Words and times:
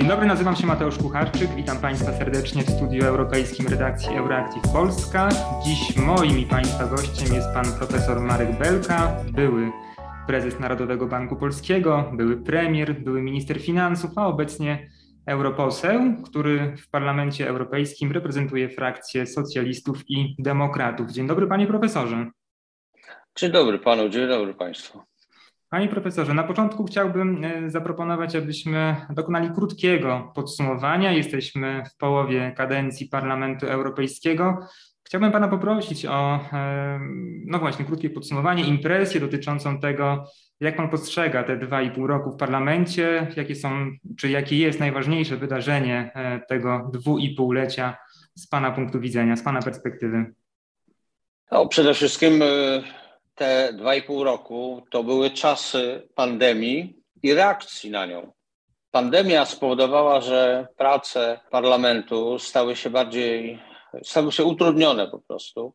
Dzień 0.00 0.08
dobry, 0.08 0.26
nazywam 0.26 0.56
się 0.56 0.66
Mateusz 0.66 0.98
Kucharczyk. 0.98 1.50
Witam 1.56 1.78
Państwa 1.78 2.12
serdecznie 2.12 2.62
w 2.62 2.70
studiu 2.70 3.04
europejskim 3.04 3.68
redakcji 3.68 4.16
Euroactiv 4.16 4.62
Polska. 4.72 5.28
Dziś 5.64 5.96
moim 5.96 6.38
i 6.38 6.46
Państwa 6.46 6.86
gościem 6.86 7.34
jest 7.34 7.48
pan 7.54 7.64
profesor 7.78 8.20
Marek 8.20 8.58
Belka, 8.58 9.16
były 9.32 9.70
prezes 10.26 10.60
Narodowego 10.60 11.06
Banku 11.06 11.36
Polskiego, 11.36 12.12
były 12.12 12.36
premier, 12.36 13.02
były 13.02 13.22
minister 13.22 13.60
finansów, 13.60 14.10
a 14.16 14.26
obecnie 14.26 14.90
europoseł, 15.26 16.22
który 16.24 16.76
w 16.76 16.90
Parlamencie 16.90 17.48
Europejskim 17.48 18.12
reprezentuje 18.12 18.68
frakcję 18.68 19.26
socjalistów 19.26 20.10
i 20.10 20.36
demokratów. 20.38 21.10
Dzień 21.10 21.26
dobry, 21.26 21.46
panie 21.46 21.66
profesorze. 21.66 22.30
Dzień 23.36 23.52
dobry 23.52 23.78
panu, 23.78 24.08
dzień 24.08 24.28
dobry 24.28 24.54
państwu. 24.54 25.09
Panie 25.70 25.88
profesorze, 25.88 26.34
na 26.34 26.44
początku 26.44 26.84
chciałbym 26.84 27.44
e, 27.44 27.70
zaproponować, 27.70 28.36
abyśmy 28.36 28.96
dokonali 29.10 29.50
krótkiego 29.54 30.32
podsumowania. 30.34 31.12
Jesteśmy 31.12 31.82
w 31.90 31.96
połowie 31.96 32.52
kadencji 32.56 33.08
Parlamentu 33.08 33.66
Europejskiego. 33.66 34.58
Chciałbym 35.04 35.32
pana 35.32 35.48
poprosić 35.48 36.06
o, 36.06 36.40
e, 36.52 37.00
no 37.46 37.58
właśnie, 37.58 37.84
krótkie 37.84 38.10
podsumowanie, 38.10 38.64
impresję 38.64 39.20
dotyczącą 39.20 39.80
tego, 39.80 40.24
jak 40.60 40.76
pan 40.76 40.88
postrzega 40.88 41.44
te 41.44 41.56
dwa 41.56 41.82
i 41.82 41.90
pół 41.90 42.06
roku 42.06 42.30
w 42.30 42.36
parlamencie, 42.36 43.26
jakie 43.36 43.54
są, 43.54 43.90
czy 44.18 44.30
jakie 44.30 44.58
jest 44.58 44.80
najważniejsze 44.80 45.36
wydarzenie 45.36 46.12
e, 46.14 46.40
tego 46.40 46.90
dwu 46.92 47.18
i 47.18 47.34
półlecia 47.34 47.96
z 48.34 48.46
pana 48.46 48.70
punktu 48.70 49.00
widzenia, 49.00 49.36
z 49.36 49.42
pana 49.42 49.62
perspektywy? 49.62 50.34
No, 51.52 51.68
przede 51.68 51.94
wszystkim 51.94 52.42
te 53.40 53.72
dwa 53.72 53.94
i 53.94 54.02
pół 54.02 54.24
roku 54.24 54.82
to 54.90 55.04
były 55.04 55.30
czasy 55.30 56.08
pandemii 56.14 57.02
i 57.22 57.34
reakcji 57.34 57.90
na 57.90 58.06
nią. 58.06 58.32
Pandemia 58.90 59.44
spowodowała, 59.44 60.20
że 60.20 60.66
prace 60.76 61.40
parlamentu 61.50 62.38
stały 62.38 62.76
się 62.76 62.90
bardziej, 62.90 63.62
stały 64.02 64.32
się 64.32 64.44
utrudnione 64.44 65.08
po 65.08 65.18
prostu, 65.18 65.74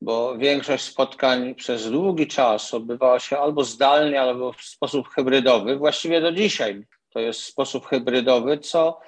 bo 0.00 0.38
większość 0.38 0.84
spotkań 0.84 1.54
przez 1.54 1.90
długi 1.90 2.26
czas 2.26 2.74
odbywała 2.74 3.20
się 3.20 3.38
albo 3.38 3.64
zdalnie, 3.64 4.20
albo 4.20 4.52
w 4.52 4.62
sposób 4.62 5.08
hybrydowy. 5.08 5.76
Właściwie 5.76 6.20
do 6.20 6.32
dzisiaj 6.32 6.86
to 7.10 7.20
jest 7.20 7.40
sposób 7.40 7.86
hybrydowy, 7.86 8.58
co 8.58 9.00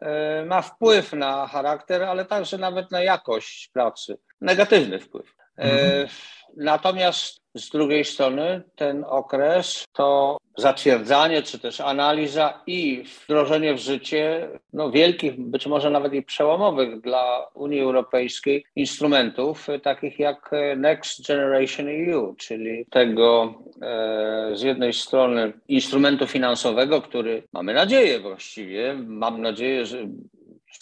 e, 0.00 0.44
ma 0.44 0.62
wpływ 0.62 1.12
na 1.12 1.46
charakter, 1.46 2.02
ale 2.02 2.24
także 2.24 2.58
nawet 2.58 2.90
na 2.90 3.02
jakość 3.02 3.70
pracy. 3.72 4.18
Negatywny 4.40 4.98
wpływ. 4.98 5.34
E, 5.58 5.62
mhm. 5.62 6.08
Natomiast 6.56 7.38
z 7.54 7.70
drugiej 7.70 8.04
strony 8.04 8.62
ten 8.76 9.04
okres 9.08 9.84
to 9.92 10.38
zatwierdzanie, 10.56 11.42
czy 11.42 11.58
też 11.58 11.80
analiza 11.80 12.62
i 12.66 13.04
wdrożenie 13.24 13.74
w 13.74 13.78
życie 13.78 14.48
no, 14.72 14.90
wielkich, 14.90 15.40
być 15.40 15.66
może 15.66 15.90
nawet 15.90 16.12
i 16.12 16.22
przełomowych 16.22 17.00
dla 17.00 17.46
Unii 17.54 17.80
Europejskiej 17.80 18.64
instrumentów, 18.76 19.66
takich 19.82 20.18
jak 20.18 20.50
Next 20.76 21.28
Generation 21.28 21.86
EU, 21.88 22.34
czyli 22.34 22.86
tego 22.90 23.54
e, 23.82 24.50
z 24.54 24.62
jednej 24.62 24.92
strony 24.92 25.52
instrumentu 25.68 26.26
finansowego, 26.26 27.02
który 27.02 27.42
mamy 27.52 27.74
nadzieję 27.74 28.20
właściwie, 28.20 28.94
mam 29.06 29.42
nadzieję, 29.42 29.86
że 29.86 29.98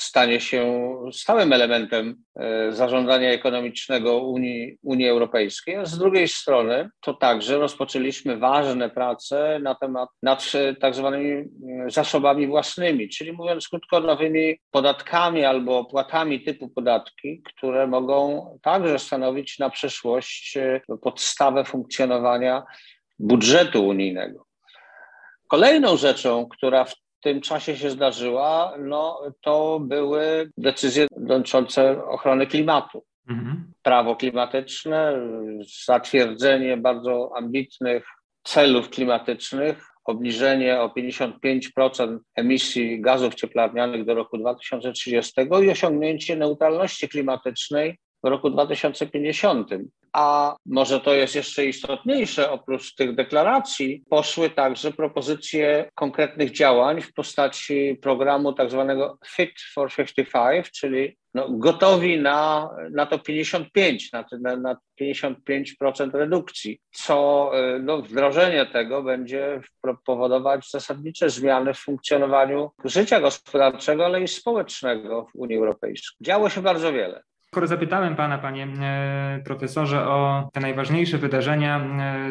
stanie 0.03 0.41
się 0.41 0.93
stałym 1.13 1.53
elementem 1.53 2.17
e, 2.37 2.73
zarządzania 2.73 3.31
ekonomicznego 3.31 4.19
Unii, 4.19 4.79
Unii 4.83 5.09
Europejskiej, 5.09 5.77
z 5.83 5.99
drugiej 5.99 6.29
strony 6.29 6.89
to 7.01 7.15
także 7.15 7.59
rozpoczęliśmy 7.59 8.37
ważne 8.37 8.91
prace 8.91 9.59
na 9.63 9.75
temat 9.75 10.09
nad 10.23 10.53
tak 10.81 10.95
zwanymi 10.95 11.31
mm, 11.31 11.91
zasobami 11.91 12.47
własnymi, 12.47 13.09
czyli 13.09 13.33
mówiąc 13.33 13.69
krótko, 13.69 14.01
nowymi 14.01 14.59
podatkami 14.71 15.45
albo 15.45 15.79
opłatami 15.79 16.41
typu 16.41 16.69
podatki, 16.69 17.43
które 17.43 17.87
mogą 17.87 18.47
także 18.63 18.99
stanowić 18.99 19.59
na 19.59 19.71
przyszłość 19.71 20.57
e, 20.57 20.81
podstawę 21.03 21.65
funkcjonowania 21.65 22.63
budżetu 23.19 23.87
unijnego. 23.87 24.47
Kolejną 25.49 25.97
rzeczą, 25.97 26.49
która 26.49 26.85
w 26.85 26.95
tym 27.27 27.41
czasie 27.41 27.77
się 27.77 27.91
zdarzyła, 27.91 28.75
no, 28.79 29.23
to 29.41 29.81
były 29.81 30.51
decyzje 30.57 31.07
dotyczące 31.17 32.05
ochrony 32.05 32.47
klimatu. 32.47 33.05
Mhm. 33.29 33.73
Prawo 33.83 34.17
klimatyczne, 34.17 35.21
zatwierdzenie 35.87 36.77
bardzo 36.77 37.31
ambitnych 37.37 38.07
celów 38.45 38.91
klimatycznych, 38.91 39.87
obniżenie 40.05 40.81
o 40.81 40.89
55% 40.89 42.19
emisji 42.37 43.01
gazów 43.01 43.35
cieplarnianych 43.35 44.05
do 44.05 44.15
roku 44.15 44.39
2030 44.39 45.33
i 45.63 45.71
osiągnięcie 45.71 46.37
neutralności 46.37 47.09
klimatycznej 47.09 47.99
w 48.27 48.29
roku 48.29 48.51
2050 48.51 49.71
a 50.17 50.57
może 50.67 51.01
to 51.01 51.15
jest 51.15 51.35
jeszcze 51.35 51.67
istotniejsze, 51.67 52.51
oprócz 52.51 52.95
tych 52.95 53.15
deklaracji, 53.15 54.03
poszły 54.11 54.51
także 54.51 54.93
propozycje 54.93 55.91
konkretnych 55.95 56.51
działań 56.51 57.03
w 57.03 57.13
postaci 57.13 57.99
programu 58.03 58.53
tak 58.53 58.71
zwanego 58.71 59.19
Fit 59.27 59.51
for 59.75 59.93
55, 59.97 60.71
czyli 60.71 61.17
no, 61.35 61.49
gotowi 61.51 62.21
na, 62.21 62.71
na 62.91 63.07
to 63.07 63.19
55, 63.19 64.13
na, 64.13 64.25
na, 64.41 64.57
na 64.57 64.77
55% 65.01 66.11
redukcji, 66.13 66.81
co 66.91 67.51
y, 67.77 67.79
no, 67.83 68.03
wdrożenie 68.03 68.67
tego 68.67 69.03
będzie 69.03 69.61
powodować 70.05 70.71
zasadnicze 70.71 71.31
zmiany 71.31 71.75
w 71.75 71.79
funkcjonowaniu 71.79 72.71
życia 72.85 73.21
gospodarczego, 73.21 74.05
ale 74.05 74.23
i 74.23 74.29
społecznego 74.29 75.27
w 75.33 75.37
Unii 75.37 75.57
Europejskiej. 75.57 76.17
Działo 76.21 76.51
się 76.51 76.63
bardzo 76.63 76.93
wiele. 76.93 77.23
Skoro 77.57 77.67
zapytałem 77.67 78.17
Pana, 78.17 78.39
Panie 78.39 78.69
e, 78.81 79.43
Profesorze, 79.45 80.09
o 80.09 80.49
te 80.53 80.61
najważniejsze 80.61 81.19
wydarzenia 81.19 81.81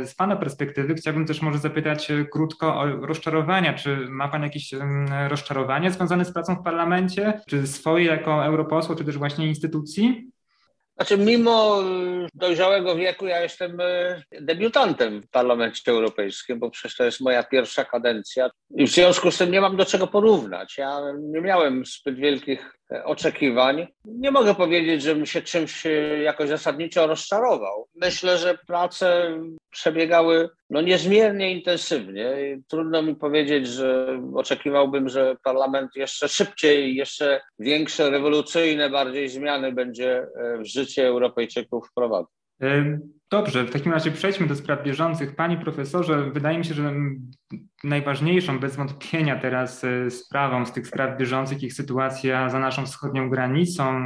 e, 0.02 0.06
z 0.06 0.16
Pana 0.16 0.36
perspektywy, 0.36 0.96
chciałbym 0.96 1.26
też 1.26 1.42
może 1.42 1.58
zapytać 1.58 2.12
e, 2.12 2.26
krótko 2.26 2.80
o 2.80 2.86
rozczarowania. 2.88 3.74
Czy 3.74 3.98
ma 4.10 4.28
Pan 4.28 4.44
jakieś 4.44 4.72
rozczarowania 5.30 5.90
związane 5.90 6.26
z 6.26 6.34
pracą 6.34 6.56
w 6.56 6.64
parlamencie? 6.64 7.42
Czy 7.48 7.68
swoje 7.68 8.06
jako 8.06 8.46
europosła, 8.46 8.96
czy 8.96 9.06
też 9.06 9.18
właśnie 9.18 9.48
instytucji? 9.48 10.32
Znaczy, 10.96 11.18
mimo 11.18 11.84
dojrzałego 12.34 12.96
wieku, 12.96 13.26
ja 13.26 13.42
jestem 13.42 13.78
debiutantem 14.42 15.22
w 15.22 15.30
Parlamencie 15.30 15.92
Europejskim, 15.92 16.60
bo 16.60 16.70
przecież 16.70 16.98
to 16.98 17.04
jest 17.04 17.22
moja 17.22 17.44
pierwsza 17.44 17.86
kadencja 17.86 18.50
i 18.76 18.88
w 18.88 18.92
związku 18.92 19.32
z 19.32 19.38
tym 19.38 19.52
nie 19.52 19.62
mam 19.62 19.78
do 19.78 19.86
czego 19.86 20.08
porównać. 20.08 20.78
Ja 20.78 21.02
nie 21.20 21.42
miałem 21.42 21.84
zbyt 21.86 22.16
wielkich 22.16 22.75
oczekiwań. 23.04 23.88
Nie 24.06 24.32
mogę 24.32 24.56
powiedzieć, 24.56 25.02
żebym 25.02 25.26
się 25.26 25.42
czymś 25.42 25.84
jakoś 26.24 26.50
zasadniczo 26.50 27.08
rozczarował. 27.08 27.88
Myślę, 27.96 28.38
że 28.38 28.58
prace 28.68 29.40
przebiegały 29.72 30.50
no, 30.70 30.82
niezmiernie 30.82 31.52
intensywnie. 31.52 32.36
Trudno 32.68 33.02
mi 33.02 33.16
powiedzieć, 33.16 33.68
że 33.68 34.20
oczekiwałbym, 34.36 35.10
że 35.10 35.36
parlament 35.44 35.96
jeszcze 35.96 36.28
szybciej, 36.28 36.96
jeszcze 36.96 37.42
większe, 37.60 38.10
rewolucyjne 38.10 38.90
bardziej 38.90 39.30
zmiany 39.30 39.72
będzie 39.72 40.28
w 40.60 40.66
życie 40.66 41.08
Europejczyków 41.08 41.88
wprowadzał. 41.92 42.45
Dobrze, 43.30 43.66
w 43.66 43.72
takim 43.72 43.92
razie 43.92 44.12
przejdźmy 44.12 44.48
do 44.48 44.56
spraw 44.56 44.84
bieżących. 44.84 45.36
Pani 45.36 45.58
profesorze, 45.58 46.32
wydaje 46.32 46.58
mi 46.58 46.66
się, 46.66 46.74
że 46.74 46.94
najważniejszą 47.84 48.60
bez 48.60 48.76
wątpienia 48.76 49.40
teraz 49.40 49.84
e, 49.84 50.12
sprawą 50.12 50.66
z 50.66 50.72
tych 50.72 50.88
spraw 50.88 51.18
bieżących 51.18 51.64
ich 51.64 51.74
sytuacja 51.74 52.50
za 52.50 52.60
naszą 52.60 52.86
wschodnią 52.86 53.30
granicą, 53.30 54.02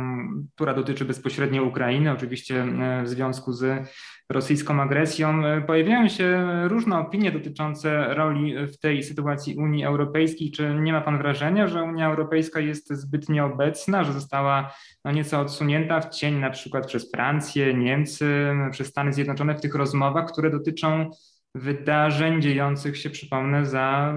która 0.56 0.74
dotyczy 0.74 1.06
bezpośrednio 1.06 1.64
Ukrainy, 1.64 2.12
oczywiście 2.12 2.64
e, 2.64 3.04
w 3.04 3.10
związku 3.10 3.54
z 3.54 3.90
rosyjską 4.32 4.82
agresją. 4.82 5.42
Pojawiają 5.68 6.10
się 6.10 6.46
różne 6.68 6.98
opinie 7.00 7.32
dotyczące 7.32 8.14
roli 8.14 8.68
w 8.68 8.80
tej 8.80 9.04
sytuacji 9.04 9.56
Unii 9.56 9.86
Europejskiej. 9.86 10.52
Czy 10.52 10.76
nie 10.82 10.94
ma 10.94 11.02
Pan 11.02 11.18
wrażenia, 11.18 11.68
że 11.68 11.84
Unia 11.84 12.08
Europejska 12.08 12.60
jest 12.60 12.94
zbyt 12.94 13.30
nieobecna, 13.30 14.04
że 14.04 14.14
została 14.14 14.74
no 15.06 15.12
nieco 15.12 15.40
odsunięta 15.40 16.02
w 16.02 16.10
cień 16.10 16.36
na 16.36 16.50
przykład 16.50 16.88
przez 16.88 17.12
Francję, 17.12 17.74
Niemcy, 17.74 18.52
przez 18.72 18.88
Stany 18.88 19.14
Zjednoczone 19.14 19.56
w 19.56 19.62
tych 19.62 19.76
rozmowach, 19.76 20.32
które 20.32 20.50
dotyczą 20.50 21.12
wydarzeń 21.56 22.42
dziejących 22.42 22.98
się, 22.98 23.10
przypomnę, 23.10 23.66
za 23.66 24.14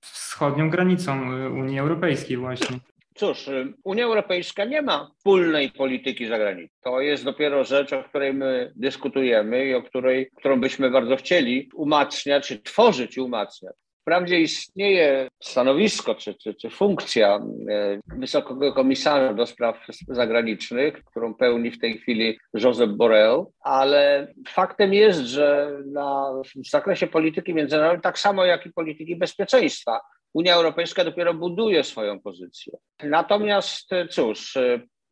wschodnią 0.00 0.70
granicą 0.70 1.30
Unii 1.50 1.78
Europejskiej 1.78 2.36
właśnie. 2.36 2.78
Cóż, 3.14 3.50
Unia 3.84 4.04
Europejska 4.04 4.64
nie 4.64 4.82
ma 4.82 5.10
wspólnej 5.16 5.70
polityki 5.70 6.26
zagranicznej. 6.26 6.70
To 6.82 7.00
jest 7.00 7.24
dopiero 7.24 7.64
rzecz, 7.64 7.92
o 7.92 8.04
której 8.04 8.34
my 8.34 8.72
dyskutujemy 8.76 9.66
i 9.66 9.74
o 9.74 9.82
której, 9.82 10.30
którą 10.36 10.60
byśmy 10.60 10.90
bardzo 10.90 11.16
chcieli 11.16 11.70
umacniać, 11.74 12.46
czy 12.46 12.62
tworzyć 12.62 13.16
i 13.16 13.20
umacniać. 13.20 13.74
Wprawdzie 14.02 14.40
istnieje 14.40 15.28
stanowisko 15.42 16.14
czy, 16.14 16.34
czy, 16.34 16.54
czy 16.54 16.70
funkcja 16.70 17.40
e, 17.70 18.00
Wysokiego 18.18 18.72
Komisarza 18.72 19.34
do 19.34 19.46
Spraw 19.46 19.86
Zagranicznych, 20.08 21.04
którą 21.04 21.34
pełni 21.34 21.70
w 21.70 21.78
tej 21.78 21.98
chwili 21.98 22.38
Josep 22.54 22.90
Borrell, 22.90 23.44
ale 23.60 24.32
faktem 24.48 24.94
jest, 24.94 25.20
że 25.20 25.78
na, 25.86 26.32
w 26.64 26.70
zakresie 26.70 27.06
polityki 27.06 27.54
międzynarodowej, 27.54 28.02
tak 28.02 28.18
samo 28.18 28.44
jak 28.44 28.66
i 28.66 28.72
polityki 28.72 29.16
bezpieczeństwa, 29.16 30.00
Unia 30.34 30.54
Europejska 30.54 31.04
dopiero 31.04 31.34
buduje 31.34 31.84
swoją 31.84 32.20
pozycję. 32.20 32.72
Natomiast 33.02 33.90
cóż, 34.10 34.58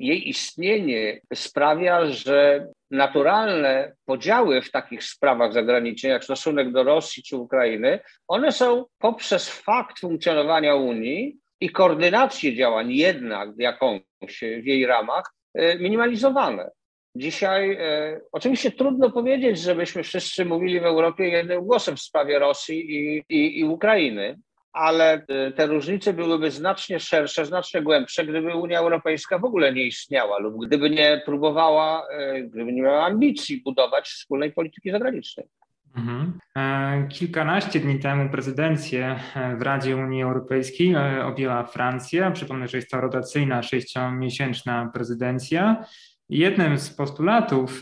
jej 0.00 0.28
istnienie 0.28 1.20
sprawia, 1.34 2.06
że 2.06 2.66
naturalne 2.90 3.92
podziały 4.04 4.62
w 4.62 4.70
takich 4.70 5.04
sprawach 5.04 5.52
zagranicznych, 5.52 6.12
jak 6.12 6.24
stosunek 6.24 6.72
do 6.72 6.82
Rosji 6.82 7.22
czy 7.22 7.36
Ukrainy, 7.36 8.00
one 8.28 8.52
są 8.52 8.84
poprzez 8.98 9.50
fakt 9.50 10.00
funkcjonowania 10.00 10.74
Unii 10.74 11.36
i 11.60 11.70
koordynację 11.70 12.56
działań 12.56 12.92
jednak 12.92 13.48
jakąś 13.58 14.02
w 14.62 14.66
jej 14.66 14.86
ramach 14.86 15.24
e, 15.54 15.78
minimalizowane. 15.78 16.70
Dzisiaj 17.16 17.72
e, 17.80 18.20
oczywiście 18.32 18.70
trudno 18.70 19.10
powiedzieć, 19.10 19.58
żebyśmy 19.58 20.02
wszyscy 20.02 20.44
mówili 20.44 20.80
w 20.80 20.84
Europie 20.84 21.28
jednym 21.28 21.64
głosem 21.64 21.96
w 21.96 22.02
sprawie 22.02 22.38
Rosji 22.38 22.96
i, 22.96 23.24
i, 23.28 23.58
i 23.58 23.64
Ukrainy, 23.64 24.38
ale 24.72 25.24
e, 25.28 25.52
te 25.52 25.66
różnice 25.66 26.12
byłyby 26.12 26.50
znacznie 26.50 27.00
szersze, 27.00 27.46
znacznie 27.46 27.82
głębsze, 27.82 28.24
gdyby 28.24 28.54
Unia 28.54 28.78
Europejska 28.78 29.38
w 29.38 29.44
ogóle 29.44 29.72
nie 29.72 29.86
istniała 29.86 30.38
lub 30.38 30.66
gdyby 30.66 30.90
nie 30.90 31.22
próbowała, 31.24 32.06
e, 32.10 32.42
gdyby 32.42 32.72
nie 32.72 32.82
miała 32.82 33.06
ambicji 33.06 33.62
budować 33.62 34.08
wspólnej 34.08 34.52
polityki 34.52 34.90
zagranicznej. 34.90 35.46
Mhm. 35.96 36.38
E, 36.56 37.08
kilkanaście 37.08 37.80
dni 37.80 37.98
temu 37.98 38.30
prezydencję 38.30 39.20
w 39.58 39.62
Radzie 39.62 39.96
Unii 39.96 40.22
Europejskiej 40.22 40.96
objęła 41.24 41.64
Francja. 41.64 42.30
Przypomnę, 42.30 42.68
że 42.68 42.78
jest 42.78 42.90
to 42.90 43.00
rotacyjna 43.00 43.62
sześciomiesięczna 43.62 44.90
prezydencja. 44.94 45.84
Jednym 46.30 46.78
z 46.78 46.90
postulatów 46.90 47.80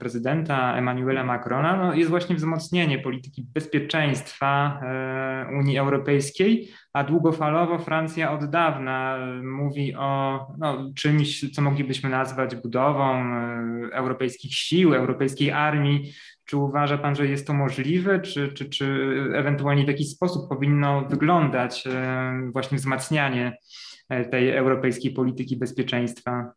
prezydenta 0.00 0.76
Emmanuela 0.76 1.24
Macrona 1.24 1.76
no, 1.76 1.94
jest 1.94 2.10
właśnie 2.10 2.36
wzmocnienie 2.36 2.98
polityki 2.98 3.46
bezpieczeństwa 3.54 4.80
e, 4.82 5.58
Unii 5.58 5.78
Europejskiej, 5.78 6.68
a 6.92 7.04
długofalowo 7.04 7.78
Francja 7.78 8.32
od 8.32 8.50
dawna 8.50 9.18
mówi 9.42 9.94
o 9.94 10.40
no, 10.58 10.90
czymś, 10.96 11.50
co 11.50 11.62
moglibyśmy 11.62 12.10
nazwać 12.10 12.56
budową 12.56 13.14
e, 13.14 13.88
europejskich 13.92 14.54
sił, 14.54 14.94
europejskiej 14.94 15.50
armii. 15.50 16.12
Czy 16.44 16.56
uważa 16.56 16.98
Pan, 16.98 17.14
że 17.14 17.26
jest 17.26 17.46
to 17.46 17.54
możliwe, 17.54 18.20
czy, 18.20 18.52
czy, 18.52 18.68
czy 18.68 18.86
ewentualnie 19.34 19.84
w 19.84 19.88
jakiś 19.88 20.10
sposób 20.10 20.48
powinno 20.48 21.04
wyglądać 21.08 21.86
e, 21.86 22.50
właśnie 22.52 22.78
wzmacnianie 22.78 23.56
tej 24.30 24.50
europejskiej 24.50 25.12
polityki 25.12 25.56
bezpieczeństwa? 25.56 26.52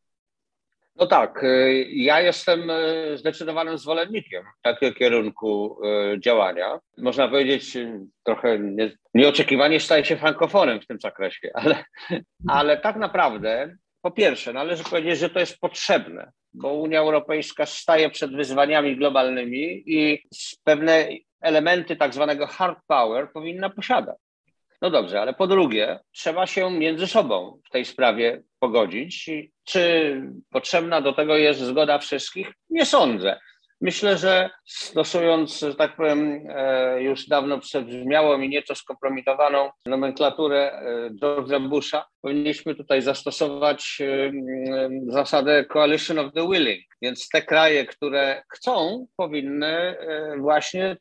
No 0.95 1.07
tak, 1.07 1.43
y, 1.43 1.87
ja 1.89 2.21
jestem 2.21 2.69
y, 2.69 3.17
zdecydowanym 3.17 3.77
zwolennikiem 3.77 4.43
takiego 4.61 4.95
kierunku 4.95 5.77
y, 5.85 6.19
działania. 6.19 6.79
Można 6.97 7.27
powiedzieć, 7.27 7.77
trochę 8.23 8.59
nie, 8.59 8.91
nieoczekiwanie 9.13 9.79
staje 9.79 10.05
się 10.05 10.17
frankofonem 10.17 10.81
w 10.81 10.87
tym 10.87 10.99
zakresie, 10.99 11.49
ale, 11.63 11.83
ale 12.47 12.77
tak 12.77 12.95
naprawdę, 12.95 13.75
po 14.01 14.11
pierwsze, 14.11 14.53
należy 14.53 14.83
powiedzieć, 14.83 15.19
że 15.19 15.29
to 15.29 15.39
jest 15.39 15.59
potrzebne, 15.59 16.31
bo 16.53 16.73
Unia 16.73 16.99
Europejska 16.99 17.65
staje 17.65 18.09
przed 18.09 18.35
wyzwaniami 18.35 18.97
globalnymi 18.97 19.83
i 19.85 20.23
pewne 20.63 21.07
elementy 21.41 21.95
tak 21.95 22.13
zwanego 22.13 22.47
hard 22.47 22.79
power 22.87 23.31
powinna 23.33 23.69
posiadać. 23.69 24.17
No 24.81 24.89
dobrze, 24.89 25.21
ale 25.21 25.33
po 25.33 25.47
drugie, 25.47 25.99
trzeba 26.11 26.47
się 26.47 26.71
między 26.71 27.07
sobą 27.07 27.59
w 27.65 27.69
tej 27.69 27.85
sprawie 27.85 28.41
pogodzić. 28.59 29.29
Czy 29.71 30.21
potrzebna 30.51 31.01
do 31.01 31.13
tego 31.13 31.37
jest 31.37 31.59
zgoda 31.59 31.99
wszystkich? 31.99 32.53
Nie 32.69 32.85
sądzę. 32.85 33.39
Myślę, 33.81 34.17
że 34.17 34.49
stosując, 34.65 35.59
że 35.59 35.75
tak 35.75 35.95
powiem, 35.95 36.47
e, 36.49 37.03
już 37.03 37.27
dawno 37.27 37.59
przebrzmiałą 37.59 38.41
i 38.41 38.49
nieco 38.49 38.75
skompromitowaną 38.75 39.69
nomenklaturę 39.85 40.71
e, 40.71 41.09
George'a 41.09 41.69
Busha, 41.69 42.05
powinniśmy 42.21 42.75
tutaj 42.75 43.01
zastosować 43.01 43.97
e, 44.01 44.31
zasadę 45.07 45.65
coalition 45.65 46.19
of 46.19 46.33
the 46.33 46.47
willing. 46.49 46.81
Więc 47.01 47.29
te 47.29 47.41
kraje, 47.41 47.85
które 47.85 48.43
chcą, 48.53 49.07
powinny 49.17 49.95
właśnie 50.39 50.97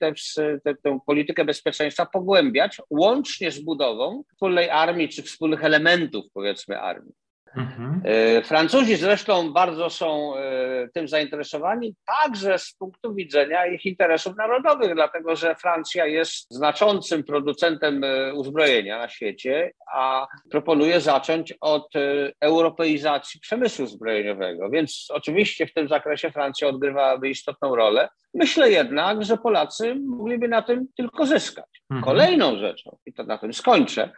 tę 0.82 0.98
politykę 1.06 1.44
bezpieczeństwa 1.44 2.06
pogłębiać, 2.06 2.80
łącznie 2.90 3.50
z 3.50 3.64
budową 3.64 4.22
wspólnej 4.32 4.70
armii 4.70 5.08
czy 5.08 5.22
wspólnych 5.22 5.64
elementów, 5.64 6.24
powiedzmy, 6.34 6.80
armii. 6.80 7.19
Mhm. 7.56 8.02
E, 8.04 8.42
Francuzi 8.42 8.96
zresztą 8.96 9.52
bardzo 9.52 9.90
są 9.90 10.36
e, 10.36 10.88
tym 10.94 11.08
zainteresowani, 11.08 11.94
także 12.06 12.58
z 12.58 12.74
punktu 12.74 13.14
widzenia 13.14 13.66
ich 13.66 13.86
interesów 13.86 14.36
narodowych, 14.36 14.94
dlatego 14.94 15.36
że 15.36 15.54
Francja 15.54 16.06
jest 16.06 16.54
znaczącym 16.54 17.24
producentem 17.24 18.04
e, 18.04 18.34
uzbrojenia 18.34 18.98
na 18.98 19.08
świecie, 19.08 19.72
a 19.94 20.26
proponuje 20.50 21.00
zacząć 21.00 21.54
od 21.60 21.92
europeizacji 22.40 23.40
przemysłu 23.40 23.86
zbrojeniowego. 23.86 24.70
Więc 24.70 25.06
oczywiście 25.10 25.66
w 25.66 25.74
tym 25.74 25.88
zakresie 25.88 26.30
Francja 26.30 26.68
odgrywałaby 26.68 27.28
istotną 27.28 27.76
rolę. 27.76 28.08
Myślę 28.34 28.70
jednak, 28.70 29.24
że 29.24 29.36
Polacy 29.36 29.94
mogliby 29.94 30.48
na 30.48 30.62
tym 30.62 30.86
tylko 30.96 31.26
zyskać. 31.26 31.82
Mhm. 31.90 32.04
Kolejną 32.04 32.56
rzeczą, 32.56 32.98
i 33.06 33.12
to 33.12 33.24
na 33.24 33.38
tym 33.38 33.52
skończę, 33.52 34.10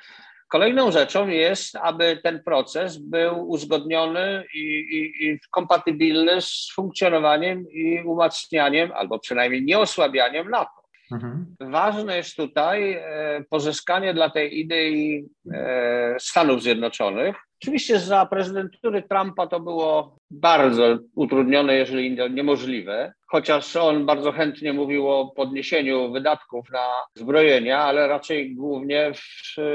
Kolejną 0.53 0.91
rzeczą 0.91 1.29
jest, 1.29 1.77
aby 1.77 2.21
ten 2.23 2.43
proces 2.43 2.99
był 2.99 3.49
uzgodniony 3.49 4.45
i, 4.55 4.59
i, 4.59 5.27
i, 5.27 5.39
kompatybilny 5.51 6.41
z 6.41 6.73
funkcjonowaniem 6.75 7.65
i 7.71 8.03
umacnianiem, 8.03 8.93
albo 8.93 9.19
przynajmniej 9.19 9.65
nieosłabianiem 9.65 10.51
NATO. 10.51 10.83
Mhm. 11.13 11.57
Ważne 11.61 12.17
jest 12.17 12.37
tutaj 12.37 12.93
e, 12.93 13.45
pozyskanie 13.51 14.15
dla 14.15 14.31
tej 14.31 14.59
idei 14.59 15.25
e, 15.53 16.17
Stanów 16.21 16.63
Zjednoczonych. 16.63 17.37
Oczywiście 17.63 17.99
za 17.99 18.27
prezydentury 18.27 19.03
Trumpa 19.03 19.47
to 19.47 19.61
było 19.61 20.17
bardzo 20.31 20.99
utrudnione, 21.15 21.75
jeżeli 21.75 22.17
niemożliwe, 22.31 23.13
chociaż 23.27 23.77
on 23.77 24.07
bardzo 24.07 24.33
chętnie 24.33 24.73
mówił 24.73 25.09
o 25.09 25.33
podniesieniu 25.37 26.13
wydatków 26.13 26.71
na 26.73 26.87
zbrojenia, 27.15 27.79
ale 27.79 28.09
raczej 28.09 28.55
głównie 28.55 29.13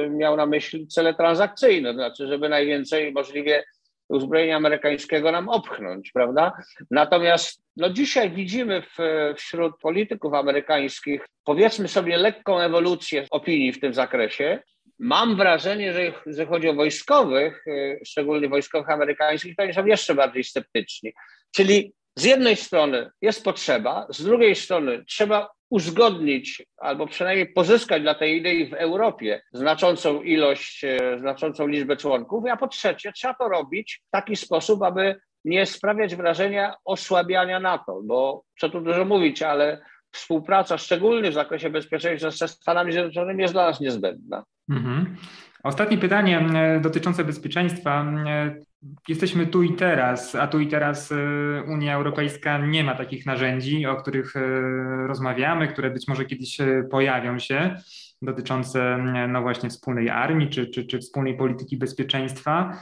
miał 0.10 0.38
na 0.38 0.46
myśli 0.46 0.88
cele 0.88 1.14
transakcyjne, 1.14 1.90
to 1.90 1.96
znaczy, 1.96 2.28
żeby 2.28 2.50
najwięcej 2.50 3.12
możliwie 3.12 3.64
uzbrojenia 4.10 4.58
amerykańskiego 4.58 5.32
nam 5.32 5.50
opchnąć, 5.50 6.12
prawda? 6.12 6.52
Natomiast 6.92 7.64
no 7.78 7.90
dzisiaj 7.90 8.32
widzimy 8.32 8.82
w, 8.82 8.98
wśród 9.38 9.80
polityków 9.82 10.34
amerykańskich, 10.34 11.28
powiedzmy 11.44 11.88
sobie, 11.88 12.18
lekką 12.18 12.60
ewolucję 12.60 13.26
opinii 13.32 13.74
w 13.74 13.80
tym 13.80 13.94
zakresie. 13.94 14.60
Mam 15.00 15.36
wrażenie, 15.36 15.94
że 15.94 16.14
jeżeli 16.26 16.50
chodzi 16.50 16.70
o 16.70 16.74
wojskowych, 16.74 17.68
y, 17.68 18.00
szczególnie 18.06 18.50
wojskowych 18.50 18.90
amerykańskich, 18.90 19.56
to 19.56 19.64
oni 19.64 19.74
są 19.74 19.86
jeszcze 19.86 20.16
bardziej 20.16 20.44
sceptyczni. 20.44 21.14
Czyli 21.56 21.94
z 22.16 22.24
jednej 22.24 22.56
strony 22.56 23.10
jest 23.22 23.44
potrzeba, 23.44 24.08
z 24.10 24.24
drugiej 24.24 24.56
strony 24.56 25.06
trzeba 25.06 25.50
uzgodnić 25.70 26.66
albo 26.78 27.08
przynajmniej 27.08 27.54
pozyskać 27.54 28.02
dla 28.02 28.16
tej 28.16 28.38
idei 28.38 28.70
w 28.70 28.74
Europie 28.74 29.42
znaczącą 29.54 30.22
ilość, 30.22 30.84
e, 30.84 31.20
znaczącą 31.20 31.68
liczbę 31.68 31.98
członków, 31.98 32.44
a 32.52 32.58
po 32.58 32.68
trzecie 32.68 33.12
trzeba 33.12 33.34
to 33.34 33.50
robić 33.50 34.02
w 34.08 34.12
taki 34.12 34.36
sposób, 34.36 34.84
aby 34.84 35.16
nie 35.46 35.66
sprawiać 35.66 36.16
wrażenia 36.16 36.76
osłabiania 36.86 37.60
NATO, 37.60 38.02
bo 38.04 38.44
co 38.60 38.70
tu 38.70 38.82
dużo 38.82 39.06
mówić, 39.06 39.42
ale 39.42 39.82
współpraca, 40.12 40.78
szczególnie 40.78 41.32
w 41.32 41.34
zakresie 41.34 41.70
bezpieczeństwa 41.70 42.32
ze 42.32 42.48
Stanami 42.48 42.92
Zjednoczonymi 42.92 43.42
jest 43.42 43.54
dla 43.54 43.66
nas 43.66 43.80
niezbędna. 43.80 44.44
Mhm. 44.70 45.16
Ostatnie 45.64 45.98
pytanie 45.98 46.40
e, 46.40 46.80
dotyczące 46.80 47.24
bezpieczeństwa. 47.24 48.14
E, 48.28 48.56
jesteśmy 49.08 49.48
tu 49.48 49.64
i 49.64 49.74
teraz, 49.74 50.36
a 50.36 50.48
tu 50.48 50.60
i 50.60 50.68
teraz 50.68 51.12
e, 51.12 51.16
Unia 51.68 51.96
Europejska 51.96 52.58
nie 52.58 52.84
ma 52.84 52.96
takich 52.96 53.26
narzędzi, 53.26 53.86
o 53.86 53.96
których 53.96 54.34
rozmawiamy, 55.08 55.68
które 55.68 55.90
być 55.90 56.08
może 56.08 56.26
kiedyś 56.26 56.58
pojawią 56.92 57.40
się 57.40 57.76
dotyczące 58.22 58.98
no 59.30 59.42
właśnie 59.42 59.70
wspólnej 59.70 60.10
armii 60.10 60.50
czy, 60.50 60.68
czy, 60.68 60.86
czy 60.86 61.00
wspólnej 61.00 61.38
polityki 61.38 61.78
bezpieczeństwa. 61.78 62.78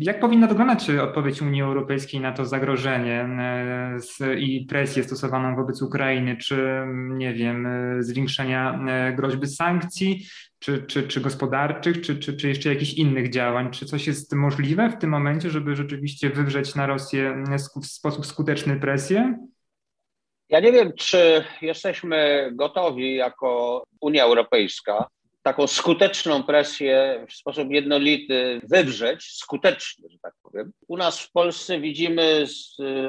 Jak 0.00 0.20
powinna 0.20 0.46
wyglądać 0.46 0.90
odpowiedź 0.90 1.42
Unii 1.42 1.62
Europejskiej 1.62 2.20
na 2.20 2.32
to 2.32 2.44
zagrożenie 2.44 3.28
i 4.38 4.66
presję 4.68 5.04
stosowaną 5.04 5.56
wobec 5.56 5.82
Ukrainy? 5.82 6.36
Czy, 6.36 6.86
nie 6.94 7.34
wiem, 7.34 7.68
zwiększenia 8.00 8.80
groźby 9.16 9.46
sankcji, 9.46 10.26
czy, 10.58 10.82
czy, 10.82 11.02
czy 11.02 11.20
gospodarczych, 11.20 12.00
czy, 12.00 12.18
czy, 12.18 12.36
czy 12.36 12.48
jeszcze 12.48 12.68
jakichś 12.68 12.94
innych 12.94 13.30
działań? 13.30 13.70
Czy 13.70 13.86
coś 13.86 14.06
jest 14.06 14.34
możliwe 14.34 14.90
w 14.90 14.98
tym 14.98 15.10
momencie, 15.10 15.50
żeby 15.50 15.76
rzeczywiście 15.76 16.30
wywrzeć 16.30 16.74
na 16.74 16.86
Rosję 16.86 17.44
w 17.82 17.86
sposób 17.86 18.26
skuteczny 18.26 18.80
presję? 18.80 19.38
Ja 20.50 20.60
nie 20.60 20.72
wiem, 20.72 20.92
czy 20.96 21.44
jesteśmy 21.62 22.50
gotowi 22.52 23.14
jako 23.14 23.82
Unia 24.00 24.24
Europejska 24.24 25.08
taką 25.42 25.66
skuteczną 25.66 26.42
presję 26.42 27.26
w 27.28 27.32
sposób 27.32 27.70
jednolity 27.70 28.60
wywrzeć, 28.64 29.24
skutecznie, 29.24 30.08
że 30.10 30.18
tak 30.18 30.34
powiem. 30.42 30.72
U 30.88 30.96
nas 30.96 31.20
w 31.20 31.32
Polsce 31.32 31.80
widzimy 31.80 32.46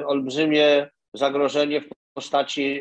olbrzymie 0.06 0.90
zagrożenie 1.14 1.80
w 1.80 1.88
postaci 2.14 2.80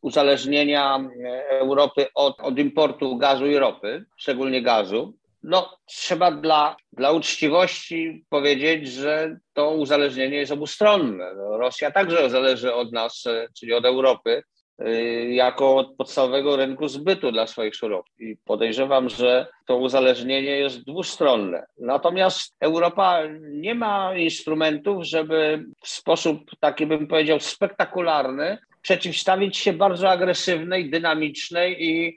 uzależnienia 0.00 1.08
Europy 1.48 2.06
od, 2.14 2.40
od 2.40 2.58
importu 2.58 3.16
gazu 3.16 3.46
i 3.46 3.56
ropy, 3.56 4.04
szczególnie 4.16 4.62
gazu. 4.62 5.14
No, 5.42 5.78
trzeba 5.86 6.30
dla, 6.30 6.76
dla 6.92 7.12
uczciwości 7.12 8.24
powiedzieć, 8.28 8.88
że 8.88 9.38
to 9.52 9.70
uzależnienie 9.70 10.36
jest 10.36 10.52
obustronne. 10.52 11.34
No, 11.36 11.58
Rosja 11.58 11.90
także 11.90 12.30
zależy 12.30 12.74
od 12.74 12.92
nas, 12.92 13.26
e, 13.26 13.48
czyli 13.54 13.74
od 13.74 13.84
Europy, 13.84 14.42
Y, 14.86 15.32
jako 15.32 15.76
od 15.76 15.96
podstawowego 15.96 16.56
rynku 16.56 16.88
zbytu 16.88 17.32
dla 17.32 17.46
swoich 17.46 17.76
surowców. 17.76 18.20
I 18.20 18.36
podejrzewam, 18.44 19.08
że 19.08 19.46
to 19.66 19.76
uzależnienie 19.76 20.50
jest 20.50 20.84
dwustronne. 20.84 21.66
Natomiast 21.78 22.56
Europa 22.60 23.20
nie 23.40 23.74
ma 23.74 24.16
instrumentów, 24.16 25.04
żeby 25.04 25.64
w 25.82 25.88
sposób 25.88 26.50
taki 26.60 26.86
bym 26.86 27.06
powiedział 27.06 27.40
spektakularny 27.40 28.58
przeciwstawić 28.82 29.56
się 29.56 29.72
bardzo 29.72 30.10
agresywnej, 30.10 30.90
dynamicznej 30.90 31.84
i 31.84 32.08
e, 32.08 32.12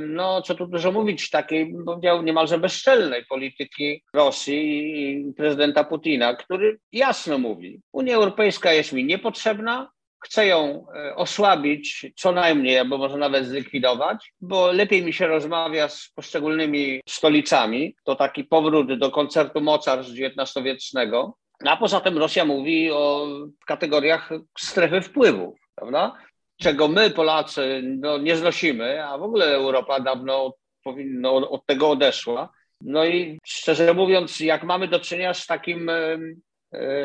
no, 0.00 0.42
co 0.42 0.54
tu 0.54 0.66
dużo 0.66 0.92
mówić, 0.92 1.30
takiej, 1.30 1.74
niemalże 2.22 2.58
bezczelnej 2.58 3.24
polityki 3.24 4.02
Rosji 4.14 4.92
i 5.02 5.32
prezydenta 5.34 5.84
Putina, 5.84 6.36
który 6.36 6.78
jasno 6.92 7.38
mówi, 7.38 7.80
Unia 7.92 8.14
Europejska 8.14 8.72
jest 8.72 8.92
mi 8.92 9.04
niepotrzebna, 9.04 9.90
chcę 10.24 10.46
ją 10.46 10.86
e, 10.94 11.16
osłabić 11.16 12.06
co 12.16 12.32
najmniej, 12.32 12.78
albo 12.78 12.98
może 12.98 13.16
nawet 13.16 13.46
zlikwidować, 13.46 14.32
bo 14.40 14.72
lepiej 14.72 15.04
mi 15.04 15.12
się 15.12 15.26
rozmawia 15.26 15.88
z 15.88 16.10
poszczególnymi 16.14 17.00
stolicami. 17.08 17.96
To 18.04 18.14
taki 18.14 18.44
powrót 18.44 18.98
do 18.98 19.10
koncertu 19.10 19.60
mocarstw 19.60 20.12
XIX-wiecznego. 20.12 21.34
A 21.66 21.76
poza 21.76 22.00
tym 22.00 22.18
Rosja 22.18 22.44
mówi 22.44 22.90
o 22.90 23.26
kategoriach 23.66 24.30
strefy 24.58 25.00
wpływów, 25.00 25.58
prawda? 25.74 26.14
Czego 26.62 26.88
my, 26.88 27.10
Polacy, 27.10 27.82
no, 27.84 28.18
nie 28.18 28.36
znosimy, 28.36 29.04
a 29.06 29.18
w 29.18 29.22
ogóle 29.22 29.46
Europa 29.46 30.00
dawno 30.00 30.54
powinno, 30.84 31.50
od 31.50 31.66
tego 31.66 31.90
odeszła. 31.90 32.52
No 32.80 33.04
i 33.04 33.38
szczerze 33.46 33.94
mówiąc, 33.94 34.40
jak 34.40 34.64
mamy 34.64 34.88
do 34.88 35.00
czynienia 35.00 35.34
z 35.34 35.46
takim 35.46 35.90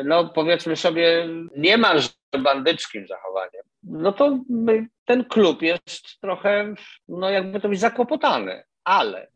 no 0.04 0.28
powiedzmy 0.28 0.76
sobie, 0.76 1.28
niemalże 1.56 2.08
bandyckim 2.38 3.06
zachowaniem, 3.06 3.62
no 3.82 4.12
to 4.12 4.38
ten 5.04 5.24
klub 5.24 5.62
jest 5.62 6.20
trochę, 6.20 6.74
no 7.08 7.30
jakby 7.30 7.60
to 7.60 7.68
być 7.68 7.80
zakłopotany, 7.80 8.62
ale 8.84 9.28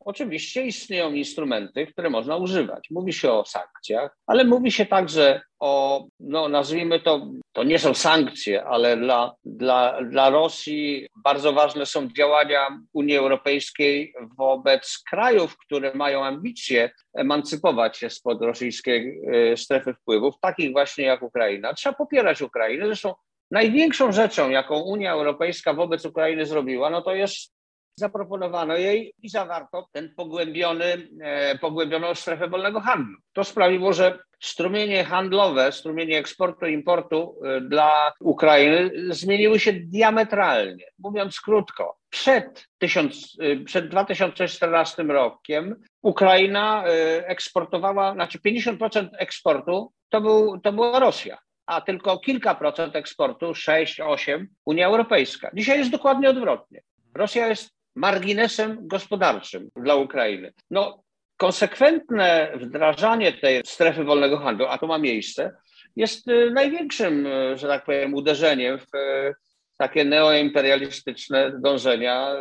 Oczywiście 0.00 0.62
istnieją 0.62 1.12
instrumenty, 1.12 1.86
które 1.86 2.10
można 2.10 2.36
używać. 2.36 2.90
Mówi 2.90 3.12
się 3.12 3.32
o 3.32 3.44
sankcjach, 3.44 4.16
ale 4.26 4.44
mówi 4.44 4.72
się 4.72 4.86
także 4.86 5.40
o, 5.60 6.04
no 6.20 6.48
nazwijmy 6.48 7.00
to, 7.00 7.26
to 7.52 7.64
nie 7.64 7.78
są 7.78 7.94
sankcje, 7.94 8.64
ale 8.64 8.96
dla, 8.96 9.34
dla, 9.44 10.02
dla 10.02 10.30
Rosji 10.30 11.06
bardzo 11.24 11.52
ważne 11.52 11.86
są 11.86 12.08
działania 12.08 12.80
Unii 12.92 13.16
Europejskiej 13.16 14.14
wobec 14.38 15.02
krajów, 15.10 15.56
które 15.58 15.94
mają 15.94 16.24
ambicje 16.24 16.90
emancypować 17.14 17.98
się 17.98 18.10
spod 18.10 18.42
rosyjskiej 18.42 19.20
e, 19.52 19.56
strefy 19.56 19.94
wpływów, 19.94 20.34
takich 20.40 20.72
właśnie 20.72 21.04
jak 21.04 21.22
Ukraina. 21.22 21.74
Trzeba 21.74 21.94
popierać 21.94 22.42
Ukrainę. 22.42 22.86
Zresztą 22.86 23.14
największą 23.50 24.12
rzeczą, 24.12 24.50
jaką 24.50 24.80
Unia 24.80 25.12
Europejska 25.12 25.72
wobec 25.74 26.04
Ukrainy 26.04 26.46
zrobiła, 26.46 26.90
no 26.90 27.02
to 27.02 27.14
jest 27.14 27.57
zaproponowano 27.98 28.76
jej 28.76 29.14
i 29.22 29.28
zawarto 29.28 29.88
ten 29.92 30.14
pogłębiony, 30.14 31.08
e, 31.20 31.58
pogłębioną 31.58 32.14
strefę 32.14 32.48
wolnego 32.48 32.80
handlu. 32.80 33.16
To 33.32 33.44
sprawiło, 33.44 33.92
że 33.92 34.18
strumienie 34.40 35.04
handlowe, 35.04 35.72
strumienie 35.72 36.18
eksportu 36.18 36.66
i 36.66 36.72
importu 36.72 37.40
e, 37.44 37.60
dla 37.60 38.12
Ukrainy 38.20 38.90
zmieniły 39.10 39.58
się 39.58 39.72
diametralnie. 39.72 40.84
Mówiąc 40.98 41.40
krótko, 41.40 41.96
przed, 42.10 42.66
tysiąc, 42.78 43.36
e, 43.40 43.56
przed 43.56 43.88
2014 43.88 45.02
rokiem 45.02 45.76
Ukraina 46.02 46.84
eksportowała, 47.24 48.12
znaczy 48.14 48.38
50% 48.38 49.08
eksportu 49.18 49.92
to, 50.08 50.20
był, 50.20 50.60
to 50.60 50.72
była 50.72 50.98
Rosja 50.98 51.38
a 51.68 51.80
tylko 51.80 52.18
kilka 52.18 52.54
procent 52.54 52.96
eksportu, 52.96 53.46
6-8, 53.46 54.46
Unia 54.64 54.86
Europejska. 54.86 55.50
Dzisiaj 55.54 55.78
jest 55.78 55.90
dokładnie 55.90 56.30
odwrotnie. 56.30 56.82
Rosja 57.14 57.46
jest 57.46 57.77
marginesem 57.98 58.78
gospodarczym 58.80 59.70
dla 59.76 59.94
Ukrainy. 59.94 60.52
No, 60.70 61.02
konsekwentne 61.36 62.52
wdrażanie 62.60 63.32
tej 63.32 63.62
strefy 63.64 64.04
wolnego 64.04 64.38
handlu, 64.38 64.66
a 64.66 64.78
to 64.78 64.86
ma 64.86 64.98
miejsce, 64.98 65.56
jest 65.96 66.28
y, 66.28 66.50
największym, 66.50 67.26
y, 67.26 67.56
że 67.56 67.68
tak 67.68 67.84
powiem, 67.84 68.14
uderzeniem 68.14 68.78
w 68.78 68.94
y, 68.94 69.34
takie 69.78 70.04
neoimperialistyczne 70.04 71.52
dążenia 71.60 72.34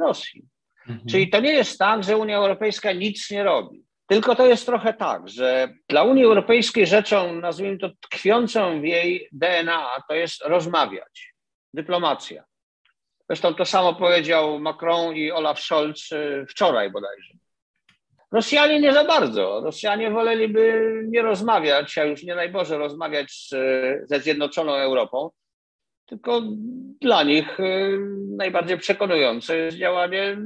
Rosji. 0.00 0.42
Mhm. 0.88 1.08
Czyli 1.08 1.30
to 1.30 1.40
nie 1.40 1.52
jest 1.52 1.78
tak, 1.78 2.04
że 2.04 2.16
Unia 2.16 2.36
Europejska 2.36 2.92
nic 2.92 3.30
nie 3.30 3.42
robi. 3.42 3.84
Tylko 4.06 4.34
to 4.34 4.46
jest 4.46 4.66
trochę 4.66 4.94
tak, 4.94 5.28
że 5.28 5.68
dla 5.88 6.02
Unii 6.02 6.24
Europejskiej 6.24 6.86
rzeczą, 6.86 7.40
nazwijmy 7.40 7.78
to 7.78 7.90
tkwiącą 8.00 8.80
w 8.80 8.84
jej 8.84 9.28
DNA, 9.32 9.86
to 10.08 10.14
jest 10.14 10.42
rozmawiać, 10.42 11.34
dyplomacja. 11.74 12.44
Zresztą 13.28 13.54
to 13.54 13.64
samo 13.64 13.94
powiedział 13.94 14.60
Macron 14.60 15.16
i 15.16 15.30
Olaf 15.30 15.60
Scholz 15.60 16.12
y, 16.12 16.46
wczoraj 16.48 16.90
bodajże. 16.90 17.34
Rosjanie 18.32 18.80
nie 18.80 18.92
za 18.92 19.04
bardzo. 19.04 19.60
Rosjanie 19.64 20.10
woleliby 20.10 20.92
nie 21.08 21.22
rozmawiać, 21.22 21.98
a 21.98 22.04
już 22.04 22.22
nie 22.22 22.34
najboże 22.34 22.78
rozmawiać 22.78 23.32
z, 23.32 23.50
ze 24.08 24.20
Zjednoczoną 24.20 24.74
Europą, 24.74 25.30
tylko 26.06 26.42
dla 27.00 27.22
nich 27.22 27.60
y, 27.60 27.98
najbardziej 28.36 28.78
przekonujące 28.78 29.56
jest 29.56 29.76
działanie, 29.76 30.38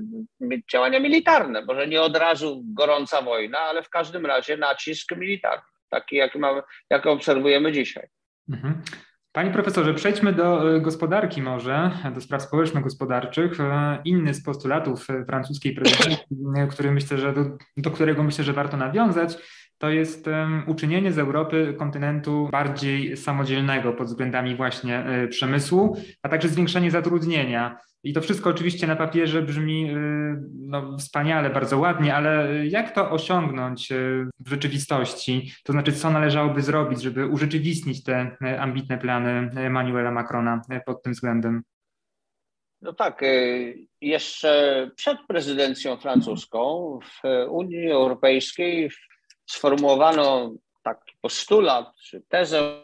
działania 0.73 1.01
militarne. 1.01 1.65
Może 1.65 1.87
nie 1.87 2.03
od 2.03 2.17
razu 2.17 2.63
gorąca 2.65 3.23
wojna, 3.23 3.59
ale 3.59 3.83
w 3.83 3.91
każdym 3.91 4.27
razie 4.27 4.57
nacisk 4.57 5.17
militarny, 5.17 5.65
taki 5.91 6.17
jaki, 6.17 6.39
mamy, 6.39 6.63
jaki 6.91 7.09
obserwujemy 7.09 7.73
dzisiaj. 7.73 8.09
Mhm. 8.49 8.83
Panie 9.39 9.51
profesorze, 9.51 9.95
przejdźmy 9.95 10.33
do 10.33 10.77
e, 10.77 10.81
gospodarki 10.81 11.43
może, 11.43 11.91
do 12.15 12.21
spraw 12.21 12.43
społeczno-gospodarczych. 12.43 13.61
E, 13.61 13.99
inny 14.05 14.35
z 14.35 14.43
postulatów 14.43 15.11
e, 15.11 15.25
francuskiej 15.25 15.75
prezydencji, 15.75 16.27
który 16.71 16.93
myślę, 16.93 17.19
że 17.19 17.33
do, 17.33 17.45
do 17.77 17.91
którego 17.91 18.23
myślę, 18.23 18.45
że 18.45 18.53
warto 18.53 18.77
nawiązać, 18.77 19.39
to 19.79 19.91
jest 19.91 20.27
uczynienie 20.67 21.13
z 21.13 21.19
Europy 21.19 21.75
kontynentu 21.79 22.49
bardziej 22.53 23.17
samodzielnego 23.17 23.93
pod 23.93 24.07
względami 24.07 24.57
właśnie 24.57 25.07
przemysłu, 25.31 25.97
a 26.23 26.29
także 26.29 26.49
zwiększenie 26.49 26.91
zatrudnienia. 26.91 27.79
I 28.05 28.13
to 28.13 28.21
wszystko 28.21 28.51
oczywiście 28.51 28.87
na 28.87 28.97
papierze 28.97 29.43
brzmi 29.43 29.91
y, 29.91 29.97
no, 30.55 30.99
wspaniale, 30.99 31.51
bardzo 31.51 31.79
ładnie, 31.79 32.15
ale 32.15 32.49
jak 32.67 32.95
to 32.95 33.11
osiągnąć 33.11 33.93
y, 33.93 34.27
w 34.41 34.51
rzeczywistości? 34.51 35.53
To 35.65 35.73
znaczy, 35.73 35.93
co 35.93 36.11
należałoby 36.11 36.63
zrobić, 36.63 37.03
żeby 37.03 37.27
urzeczywistnić 37.27 38.05
te 38.05 38.37
y, 38.45 38.61
ambitne 38.61 38.99
plany 38.99 39.51
Manuela 39.71 40.11
Macrona 40.11 40.63
pod 40.87 41.03
tym 41.03 41.13
względem? 41.13 41.63
No 42.83 42.93
tak, 42.93 43.25
jeszcze 44.01 44.91
przed 44.97 45.19
prezydencją 45.29 45.97
francuską 45.97 46.99
w 47.03 47.23
Unii 47.49 47.91
Europejskiej 47.91 48.91
sformułowano 49.47 50.55
taki 50.95 51.17
postulat 51.21 51.97
czy 51.97 52.23
tezę 52.29 52.83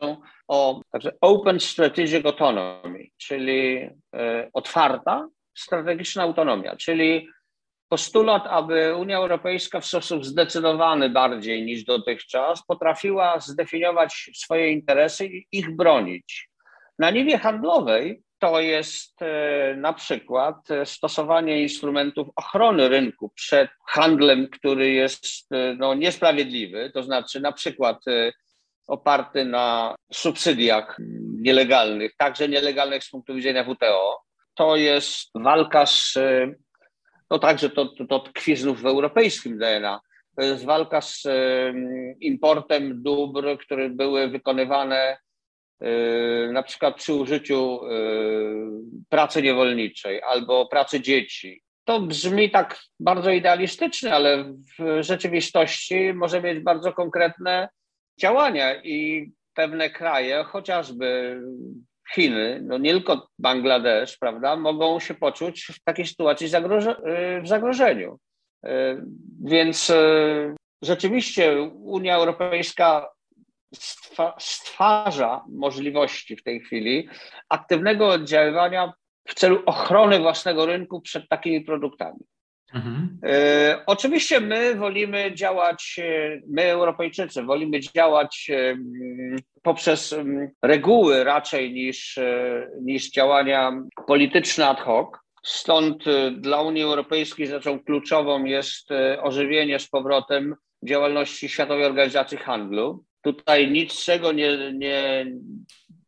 o 0.48 0.80
także 0.90 1.12
Open 1.20 1.60
Strategic 1.60 2.26
Autonomy, 2.26 3.06
czyli 3.16 3.76
e, 4.14 4.50
otwarta 4.52 5.28
strategiczna 5.54 6.22
autonomia, 6.22 6.76
czyli 6.76 7.28
postulat, 7.88 8.46
aby 8.46 8.96
Unia 8.96 9.16
Europejska 9.16 9.80
w 9.80 9.86
sposób 9.86 10.24
zdecydowany 10.24 11.10
bardziej 11.10 11.64
niż 11.64 11.84
dotychczas 11.84 12.66
potrafiła 12.66 13.40
zdefiniować 13.40 14.30
swoje 14.34 14.70
interesy 14.70 15.26
i 15.26 15.46
ich 15.52 15.76
bronić. 15.76 16.48
Na 16.98 17.10
niwie 17.10 17.38
handlowej 17.38 18.22
to 18.44 18.60
jest 18.60 19.22
e, 19.22 19.74
na 19.76 19.92
przykład 19.92 20.68
stosowanie 20.84 21.62
instrumentów 21.62 22.28
ochrony 22.36 22.88
rynku 22.88 23.28
przed 23.34 23.70
handlem, 23.86 24.48
który 24.48 24.92
jest 24.92 25.52
e, 25.52 25.74
no, 25.78 25.94
niesprawiedliwy, 25.94 26.90
to 26.94 27.02
znaczy 27.02 27.40
na 27.40 27.52
przykład 27.52 28.04
oparty 28.86 29.44
na 29.44 29.94
subsydiach 30.12 30.96
nielegalnych, 31.40 32.16
także 32.16 32.48
nielegalnych 32.48 33.04
z 33.04 33.10
punktu 33.10 33.34
widzenia 33.34 33.64
WTO. 33.64 34.20
To 34.54 34.76
jest 34.76 35.30
walka 35.34 35.86
z, 35.86 36.18
no 37.30 37.38
także 37.38 37.70
to, 37.70 37.86
to, 37.86 38.04
to 38.04 38.18
tkwi 38.18 38.56
znów 38.56 38.82
w 38.82 38.86
europejskim 38.86 39.58
DNA, 39.58 40.00
to 40.36 40.42
jest 40.42 40.64
walka 40.64 41.00
z 41.00 41.26
importem 42.20 43.02
dóbr, 43.02 43.58
które 43.58 43.88
były 43.88 44.28
wykonywane 44.28 45.16
na 46.52 46.62
przykład 46.62 46.96
przy 46.96 47.14
użyciu 47.14 47.80
y, 47.84 47.90
pracy 49.08 49.42
niewolniczej 49.42 50.22
albo 50.22 50.66
pracy 50.66 51.00
dzieci. 51.00 51.62
To 51.84 52.00
brzmi 52.00 52.50
tak 52.50 52.78
bardzo 53.00 53.30
idealistycznie, 53.30 54.14
ale 54.14 54.44
w 54.78 55.02
rzeczywistości 55.02 56.12
może 56.14 56.42
mieć 56.42 56.60
bardzo 56.60 56.92
konkretne 56.92 57.68
działania 58.20 58.82
i 58.82 59.30
pewne 59.54 59.90
kraje, 59.90 60.44
chociażby 60.44 61.40
Chiny, 62.14 62.60
no 62.62 62.78
nie 62.78 62.90
tylko 62.90 63.28
Bangladesz, 63.38 64.16
prawda, 64.18 64.56
mogą 64.56 65.00
się 65.00 65.14
poczuć 65.14 65.64
w 65.64 65.84
takiej 65.84 66.06
sytuacji 66.06 66.48
zagroże 66.48 66.96
w 67.42 67.48
zagrożeniu. 67.48 68.18
Więc 69.44 69.92
rzeczywiście 70.82 71.62
Unia 71.74 72.16
Europejska 72.16 73.08
stwarza 74.38 75.44
możliwości 75.48 76.36
w 76.36 76.42
tej 76.42 76.60
chwili 76.60 77.08
aktywnego 77.48 78.08
oddziaływania 78.08 78.92
w 79.28 79.34
celu 79.34 79.62
ochrony 79.66 80.18
własnego 80.18 80.66
rynku 80.66 81.00
przed 81.00 81.28
takimi 81.28 81.60
produktami. 81.60 82.20
Mhm. 82.74 83.18
E, 83.22 83.82
oczywiście 83.86 84.40
my 84.40 84.74
wolimy 84.74 85.34
działać, 85.34 85.96
e, 85.98 86.40
my 86.48 86.62
Europejczycy 86.62 87.42
wolimy 87.42 87.80
działać 87.80 88.50
e, 88.50 88.76
poprzez 89.62 90.14
reguły 90.62 91.24
raczej 91.24 91.72
niż, 91.72 92.18
niż 92.82 93.10
działania 93.10 93.72
polityczne 94.06 94.68
ad 94.68 94.80
hoc. 94.80 95.08
Stąd 95.42 96.04
dla 96.32 96.62
Unii 96.62 96.82
Europejskiej 96.82 97.46
rzeczą 97.46 97.80
kluczową 97.80 98.44
jest 98.44 98.88
ożywienie 99.22 99.78
z 99.78 99.88
powrotem 99.88 100.54
działalności 100.82 101.48
Światowej 101.48 101.84
Organizacji 101.84 102.38
Handlu. 102.38 103.04
Tutaj 103.24 103.70
niczego 103.70 104.32
nie, 104.32 104.72
nie, 104.72 105.26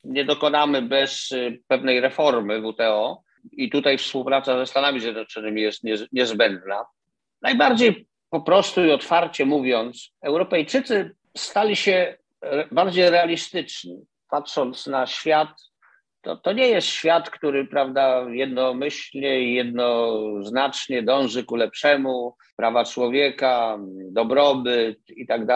nie 0.05 0.25
dokonamy 0.25 0.83
bez 0.83 1.33
y, 1.33 1.63
pewnej 1.69 2.01
reformy 2.01 2.63
WTO 2.63 3.23
i 3.53 3.71
tutaj 3.71 3.99
współpraca 3.99 4.59
ze 4.59 4.67
Stanami 4.67 5.01
Zjednoczonymi 5.01 5.63
jest 5.63 5.83
niezbędna. 6.13 6.87
Najbardziej 7.43 8.07
po 8.31 8.41
prostu 8.41 8.85
i 8.85 8.91
otwarcie 8.91 9.47
mówiąc, 9.47 10.13
Europejczycy 10.23 11.15
stali 11.37 11.77
się 11.77 12.17
bardziej 12.71 13.11
realistyczni, 13.11 14.07
patrząc 14.31 14.87
na 14.87 15.07
świat. 15.07 15.49
To, 16.21 16.37
to 16.37 16.53
nie 16.53 16.69
jest 16.69 16.87
świat, 16.87 17.31
który 17.31 17.65
prawda, 17.65 18.27
jednomyślnie 18.31 19.41
i 19.41 19.55
jednoznacznie 19.55 21.03
dąży 21.03 21.45
ku 21.45 21.57
lepszemu, 21.57 22.37
prawa 22.57 22.85
człowieka, 22.85 23.79
dobrobyt 24.11 24.99
i 25.11 25.27
tak 25.27 25.47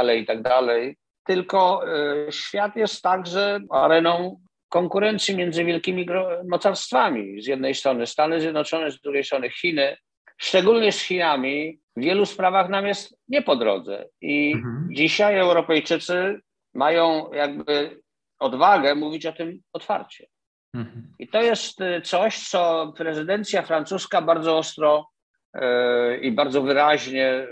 tylko 1.25 1.83
e, 1.89 2.33
świat 2.33 2.77
jest 2.77 3.03
także 3.03 3.61
areną 3.71 4.41
konkurencji 4.69 5.37
między 5.37 5.65
wielkimi 5.65 6.07
mocarstwami. 6.49 7.43
Z 7.43 7.47
jednej 7.47 7.75
strony 7.75 8.07
Stany 8.07 8.41
Zjednoczone, 8.41 8.91
z 8.91 9.01
drugiej 9.01 9.25
strony 9.25 9.51
Chiny. 9.51 9.97
Szczególnie 10.39 10.93
z 10.93 11.01
Chinami 11.01 11.79
w 11.97 12.01
wielu 12.01 12.27
sprawach 12.27 12.69
nam 12.69 12.87
jest 12.87 13.19
nie 13.29 13.43
po 13.43 13.57
drodze. 13.57 14.09
I 14.21 14.53
mhm. 14.53 14.89
dzisiaj 14.93 15.39
Europejczycy 15.39 16.41
mają 16.75 17.31
jakby 17.33 18.01
odwagę 18.39 18.95
mówić 18.95 19.27
o 19.27 19.33
tym 19.33 19.61
otwarcie. 19.73 20.27
Mhm. 20.75 21.15
I 21.19 21.29
to 21.29 21.43
jest 21.43 21.81
e, 21.81 22.01
coś, 22.01 22.49
co 22.49 22.93
prezydencja 22.97 23.63
francuska 23.63 24.23
bardzo 24.23 24.59
ostro 24.59 25.07
yy, 25.55 26.17
i 26.17 26.33
bardzo 26.33 26.63
wyraźnie, 26.63 27.47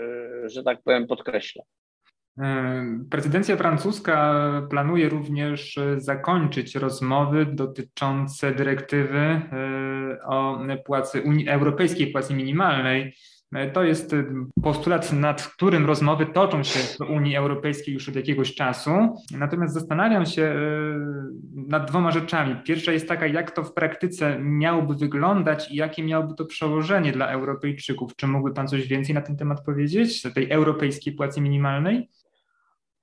że 0.45 0.63
tak 0.63 0.77
powiem, 0.83 1.07
podkreśla. 1.07 1.63
Prezydencja 3.09 3.57
francuska 3.57 4.41
planuje 4.69 5.09
również 5.09 5.79
zakończyć 5.97 6.75
rozmowy 6.75 7.45
dotyczące 7.45 8.51
dyrektywy 8.51 9.17
e, 9.17 9.41
o 10.25 10.59
płacy 10.85 11.23
Europejskiej 11.47 12.07
płacy 12.07 12.33
minimalnej. 12.33 13.13
E, 13.53 13.71
to 13.71 13.83
jest 13.83 14.15
postulat, 14.63 15.13
nad 15.13 15.47
którym 15.47 15.85
rozmowy 15.85 16.25
toczą 16.25 16.63
się 16.63 16.79
w 16.79 17.09
Unii 17.09 17.35
Europejskiej 17.35 17.93
już 17.93 18.09
od 18.09 18.15
jakiegoś 18.15 18.55
czasu. 18.55 18.91
Natomiast 19.31 19.73
zastanawiam 19.73 20.25
się 20.25 20.43
e, 20.43 20.55
nad 21.55 21.87
dwoma 21.87 22.11
rzeczami. 22.11 22.55
Pierwsza 22.65 22.91
jest 22.91 23.07
taka, 23.07 23.27
jak 23.27 23.51
to 23.51 23.63
w 23.63 23.73
praktyce 23.73 24.39
miałoby 24.39 24.95
wyglądać 24.95 25.71
i 25.71 25.75
jakie 25.75 26.03
miałoby 26.03 26.35
to 26.35 26.45
przełożenie 26.45 27.11
dla 27.11 27.27
Europejczyków. 27.27 28.15
Czy 28.15 28.27
mógłby 28.27 28.53
Pan 28.53 28.67
coś 28.67 28.87
więcej 28.87 29.15
na 29.15 29.21
ten 29.21 29.37
temat 29.37 29.63
powiedzieć, 29.65 30.21
tej 30.21 30.51
europejskiej 30.51 31.13
płacy 31.13 31.41
minimalnej? 31.41 32.09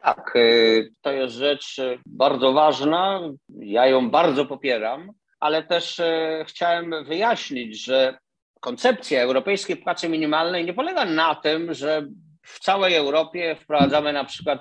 Tak, 0.07 0.37
y, 0.37 0.93
to 1.03 1.13
jest 1.13 1.35
rzecz 1.35 1.79
y, 1.79 1.99
bardzo 2.07 2.53
ważna. 2.53 3.21
Ja 3.49 3.87
ją 3.87 4.11
bardzo 4.11 4.47
popieram, 4.47 5.13
ale 5.41 5.63
też 5.63 5.99
y, 5.99 6.45
chciałem 6.47 7.05
wyjaśnić, 7.05 7.85
że 7.85 8.19
koncepcja 8.61 9.23
europejskiej 9.23 9.77
płacy 9.77 10.09
minimalnej 10.09 10.65
nie 10.65 10.75
polega 10.75 11.05
na 11.05 11.35
tym, 11.35 11.75
że 11.75 12.07
w 12.43 12.59
całej 12.61 12.95
Europie 12.95 13.57
wprowadzamy 13.61 14.13
na 14.13 14.25
przykład 14.25 14.61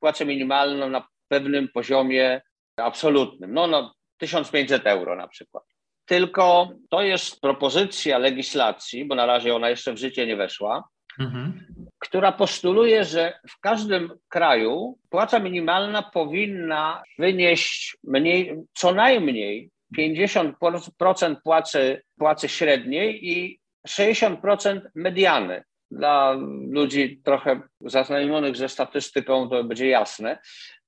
płacę 0.00 0.26
minimalną 0.26 0.90
na 0.90 1.06
pewnym 1.28 1.68
poziomie 1.68 2.40
absolutnym, 2.76 3.54
no, 3.54 3.66
no 3.66 3.94
1500 4.18 4.86
euro 4.86 5.16
na 5.16 5.28
przykład. 5.28 5.64
Tylko 6.04 6.68
to 6.90 7.02
jest 7.02 7.40
propozycja 7.40 8.18
legislacji, 8.18 9.04
bo 9.04 9.14
na 9.14 9.26
razie 9.26 9.54
ona 9.54 9.70
jeszcze 9.70 9.92
w 9.92 9.98
życie 9.98 10.26
nie 10.26 10.36
weszła, 10.36 10.88
mhm 11.20 11.66
która 12.14 12.32
postuluje, 12.32 13.04
że 13.04 13.38
w 13.48 13.60
każdym 13.60 14.18
kraju 14.28 14.98
płaca 15.10 15.38
minimalna 15.38 16.02
powinna 16.02 17.02
wynieść 17.18 17.96
mniej, 18.04 18.54
co 18.74 18.94
najmniej 18.94 19.70
50% 19.98 21.36
płacy, 21.44 22.02
płacy 22.18 22.48
średniej 22.48 23.30
i 23.30 23.60
60% 23.88 24.80
mediany. 24.94 25.62
Dla 25.90 26.36
ludzi 26.70 27.20
trochę 27.24 27.60
zaznajomionych 27.80 28.56
ze 28.56 28.68
statystyką 28.68 29.48
to 29.48 29.64
będzie 29.64 29.88
jasne. 29.88 30.38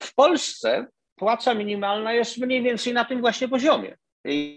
W 0.02 0.14
Polsce 0.14 0.86
płaca 1.16 1.54
minimalna 1.54 2.12
jest 2.12 2.38
mniej 2.38 2.62
więcej 2.62 2.92
na 2.92 3.04
tym 3.04 3.20
właśnie 3.20 3.48
poziomie. 3.48 3.96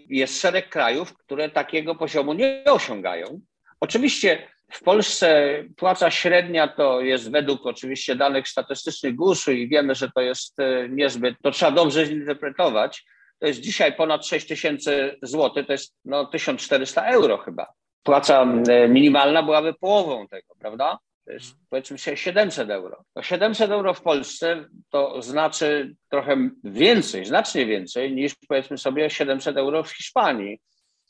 Jest 0.08 0.40
szereg 0.40 0.68
krajów, 0.68 1.16
które 1.16 1.48
takiego 1.48 1.94
poziomu 1.94 2.32
nie 2.32 2.64
osiągają. 2.66 3.40
Oczywiście 3.80 4.48
w 4.72 4.82
Polsce 4.82 5.56
płaca 5.76 6.10
średnia 6.10 6.68
to 6.68 7.00
jest 7.00 7.30
według 7.30 7.66
oczywiście 7.66 8.16
danych 8.16 8.48
statystycznych 8.48 9.14
GUS-u 9.14 9.52
i 9.52 9.68
wiemy, 9.68 9.94
że 9.94 10.10
to 10.14 10.20
jest 10.20 10.60
e, 10.60 10.88
niezbyt, 10.88 11.36
to 11.42 11.50
trzeba 11.50 11.72
dobrze 11.72 12.06
zinterpretować. 12.06 13.04
To 13.38 13.46
jest 13.46 13.60
dzisiaj 13.60 13.92
ponad 13.92 14.26
6 14.26 14.46
tysięcy 14.46 15.18
złotych, 15.22 15.66
to 15.66 15.72
jest 15.72 15.94
no, 16.04 16.26
1400 16.26 17.02
euro 17.02 17.38
chyba. 17.38 17.66
Płaca 18.02 18.42
e, 18.42 18.88
minimalna 18.88 19.42
byłaby 19.42 19.74
połową 19.74 20.26
tego, 20.28 20.54
prawda? 20.58 20.98
To 21.26 21.32
jest 21.32 21.54
powiedzmy 21.70 21.98
się 21.98 22.16
700 22.16 22.70
euro. 22.70 23.04
To 23.14 23.22
700 23.22 23.70
euro 23.70 23.94
w 23.94 24.02
Polsce 24.02 24.64
to 24.90 25.22
znaczy 25.22 25.94
trochę 26.10 26.50
więcej, 26.64 27.24
znacznie 27.24 27.66
więcej 27.66 28.12
niż 28.12 28.34
powiedzmy 28.48 28.78
sobie 28.78 29.10
700 29.10 29.56
euro 29.56 29.82
w 29.82 29.90
Hiszpanii 29.90 30.60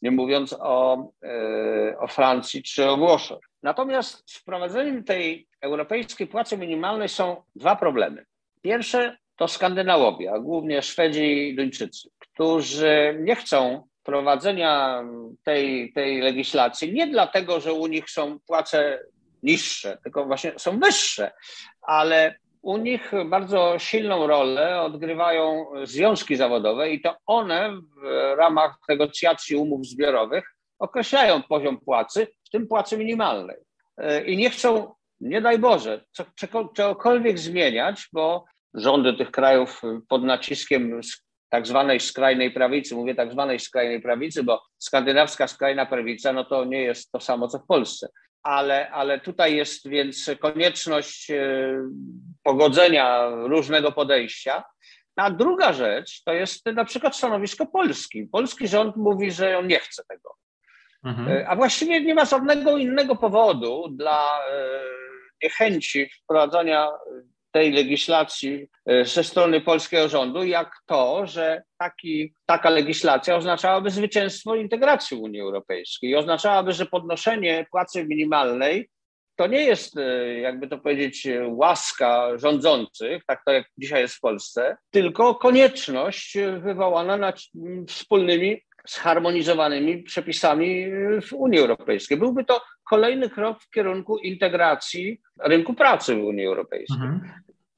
nie 0.02 0.10
mówiąc 0.10 0.56
o, 0.60 1.08
e, 1.22 1.98
o 1.98 2.06
Francji 2.06 2.62
czy 2.62 2.90
o 2.90 2.96
Włoszech. 2.96 3.49
Natomiast 3.62 4.30
z 4.30 4.38
wprowadzeniem 4.38 5.04
tej 5.04 5.48
europejskiej 5.60 6.26
płacy 6.26 6.58
minimalnej 6.58 7.08
są 7.08 7.42
dwa 7.56 7.76
problemy. 7.76 8.26
Pierwsze 8.62 9.16
to 9.36 9.48
Skandynawia, 9.48 10.38
głównie 10.38 10.82
Szwedzi 10.82 11.48
i 11.48 11.56
Duńczycy, 11.56 12.08
którzy 12.18 13.18
nie 13.20 13.36
chcą 13.36 13.88
wprowadzenia 14.00 15.02
tej, 15.44 15.92
tej 15.92 16.20
legislacji 16.20 16.92
nie 16.92 17.06
dlatego, 17.06 17.60
że 17.60 17.72
u 17.72 17.86
nich 17.86 18.10
są 18.10 18.38
płace 18.46 18.98
niższe, 19.42 19.98
tylko 20.04 20.24
właśnie 20.24 20.52
są 20.56 20.80
wyższe, 20.80 21.32
ale 21.82 22.34
u 22.62 22.76
nich 22.76 23.12
bardzo 23.26 23.78
silną 23.78 24.26
rolę 24.26 24.80
odgrywają 24.80 25.66
związki 25.82 26.36
zawodowe 26.36 26.90
i 26.90 27.00
to 27.00 27.16
one 27.26 27.72
w 27.72 28.02
ramach 28.38 28.78
negocjacji 28.88 29.56
umów 29.56 29.86
zbiorowych 29.86 30.54
określają 30.78 31.42
poziom 31.42 31.80
płacy, 31.80 32.26
w 32.50 32.52
tym 32.52 32.66
płacy 32.66 32.98
minimalnej. 32.98 33.56
I 34.26 34.36
nie 34.36 34.50
chcą, 34.50 34.94
nie 35.20 35.40
daj 35.40 35.58
Boże, 35.58 36.04
czegokolwiek 36.34 37.38
zmieniać, 37.38 38.08
bo 38.12 38.44
rządy 38.74 39.14
tych 39.14 39.30
krajów 39.30 39.82
pod 40.08 40.24
naciskiem 40.24 41.00
tak 41.48 41.66
zwanej 41.66 42.00
skrajnej 42.00 42.50
prawicy, 42.50 42.94
mówię 42.94 43.14
tak 43.14 43.32
zwanej 43.32 43.60
skrajnej 43.60 44.02
prawicy, 44.02 44.42
bo 44.42 44.62
skandynawska 44.78 45.48
skrajna 45.48 45.86
prawica, 45.86 46.32
no 46.32 46.44
to 46.44 46.64
nie 46.64 46.82
jest 46.82 47.12
to 47.12 47.20
samo 47.20 47.48
co 47.48 47.58
w 47.58 47.66
Polsce 47.66 48.08
ale, 48.42 48.90
ale 48.90 49.20
tutaj 49.20 49.56
jest 49.56 49.88
więc 49.88 50.30
konieczność 50.40 51.30
e, 51.30 51.74
pogodzenia 52.42 53.30
różnego 53.30 53.92
podejścia. 53.92 54.64
A 55.16 55.30
druga 55.30 55.72
rzecz 55.72 56.22
to 56.24 56.32
jest 56.32 56.66
na 56.66 56.84
przykład 56.84 57.16
stanowisko 57.16 57.66
Polski. 57.66 58.26
Polski 58.26 58.68
rząd 58.68 58.96
mówi, 58.96 59.32
że 59.32 59.58
on 59.58 59.66
nie 59.66 59.78
chce 59.78 60.02
tego. 60.08 60.34
Mhm. 61.04 61.28
E, 61.28 61.48
a 61.48 61.56
właściwie 61.56 62.00
nie 62.00 62.14
ma 62.14 62.24
żadnego 62.24 62.76
innego 62.76 63.16
powodu 63.16 63.88
dla 63.90 64.40
e, 64.50 64.80
niechęci 65.42 66.10
wprowadzania 66.22 66.88
tej 67.52 67.72
legislacji 67.72 68.66
e, 68.86 69.04
ze 69.04 69.24
strony 69.24 69.60
polskiego 69.60 70.08
rządu, 70.08 70.44
jak 70.44 70.70
to, 70.86 71.26
że 71.26 71.62
taki, 71.78 72.34
taka 72.46 72.70
legislacja 72.70 73.36
oznaczałaby 73.36 73.90
zwycięstwo 73.90 74.54
integracji 74.54 75.16
Unii 75.16 75.40
Europejskiej 75.40 76.10
i 76.10 76.16
oznaczałaby, 76.16 76.72
że 76.72 76.86
podnoszenie 76.86 77.66
płacy 77.70 78.04
minimalnej 78.04 78.88
to 79.36 79.46
nie 79.46 79.62
jest, 79.62 79.94
jakby 80.42 80.68
to 80.68 80.78
powiedzieć, 80.78 81.28
łaska 81.46 82.38
rządzących, 82.38 83.24
tak 83.26 83.42
to 83.46 83.52
jak 83.52 83.66
dzisiaj 83.78 84.02
jest 84.02 84.14
w 84.14 84.20
Polsce, 84.20 84.76
tylko 84.90 85.34
konieczność 85.34 86.38
wywołana 86.58 87.16
nad 87.16 87.40
wspólnymi, 87.88 88.62
zharmonizowanymi 88.88 90.02
przepisami 90.02 90.86
w 91.22 91.32
Unii 91.32 91.58
Europejskiej. 91.58 92.18
Byłby 92.18 92.44
to 92.44 92.62
kolejny 92.84 93.30
krok 93.30 93.62
w 93.62 93.70
kierunku 93.70 94.18
integracji 94.18 95.20
rynku 95.40 95.74
pracy 95.74 96.14
w 96.14 96.24
Unii 96.24 96.46
Europejskiej. 96.46 96.96
Mhm. 96.96 97.20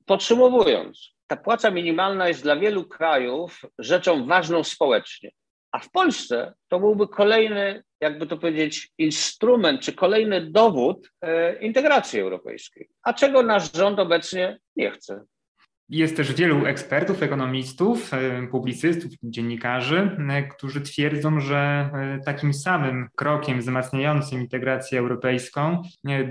Podsumowując, 0.07 1.13
ta 1.27 1.37
płaca 1.37 1.71
minimalna 1.71 2.29
jest 2.29 2.43
dla 2.43 2.57
wielu 2.57 2.85
krajów 2.85 3.63
rzeczą 3.79 4.27
ważną 4.27 4.65
społecznie. 4.65 5.31
A 5.73 5.79
w 5.79 5.91
Polsce 5.91 6.55
to 6.69 6.81
byłby 6.81 7.09
kolejny, 7.09 7.83
jakby 8.01 8.27
to 8.27 8.37
powiedzieć, 8.37 8.93
instrument 8.99 9.81
czy 9.81 9.93
kolejny 9.93 10.51
dowód 10.51 11.11
e, 11.21 11.63
integracji 11.63 12.21
europejskiej. 12.21 12.89
A 13.03 13.13
czego 13.13 13.43
nasz 13.43 13.73
rząd 13.73 13.99
obecnie 13.99 14.59
nie 14.77 14.91
chce? 14.91 15.25
Jest 15.93 16.17
też 16.17 16.35
wielu 16.35 16.67
ekspertów, 16.67 17.23
ekonomistów, 17.23 18.15
e, 18.15 18.47
publicystów, 18.47 19.13
dziennikarzy, 19.23 20.17
e, 20.29 20.43
którzy 20.43 20.81
twierdzą, 20.81 21.41
że 21.41 21.91
e, 21.95 22.21
takim 22.25 22.55
samym 22.55 23.09
krokiem 23.17 23.61
wzmacniającym 23.61 24.41
integrację 24.41 24.99
europejską 24.99 25.83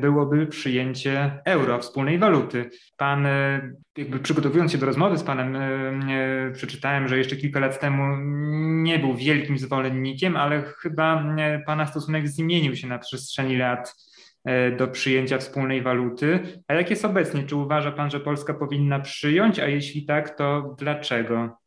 byłoby 0.02 0.48
przyjęcie 0.48 1.42
euro, 1.46 1.80
wspólnej 1.80 2.20
waluty. 2.20 2.70
Pan, 2.98 3.28
jakby 3.98 4.20
przygotowując 4.20 4.72
się 4.72 4.78
do 4.78 4.86
rozmowy 4.86 5.18
z 5.18 5.24
Panem, 5.24 5.58
przeczytałem, 6.54 7.08
że 7.08 7.18
jeszcze 7.18 7.36
kilka 7.36 7.60
lat 7.60 7.80
temu 7.80 8.04
nie 8.84 9.00
był 9.00 9.16
wielkim 9.16 9.58
zwolennikiem, 9.58 10.36
ale 10.38 10.62
chyba 10.62 11.36
Pana 11.66 11.86
stosunek 11.88 12.28
zmienił 12.28 12.76
się 12.76 12.88
na 12.88 13.00
przestrzeni 13.00 13.58
lat 13.58 13.96
do 14.78 14.88
przyjęcia 14.88 15.38
wspólnej 15.38 15.82
waluty. 15.82 16.40
A 16.68 16.74
jak 16.74 16.90
jest 16.90 17.06
obecnie? 17.06 17.44
Czy 17.44 17.56
uważa 17.56 17.92
Pan, 17.92 18.10
że 18.10 18.20
Polska 18.20 18.54
powinna 18.54 19.00
przyjąć? 19.00 19.60
A 19.60 19.68
jeśli 19.68 20.06
tak, 20.06 20.38
to 20.38 20.76
dlaczego? 20.80 21.61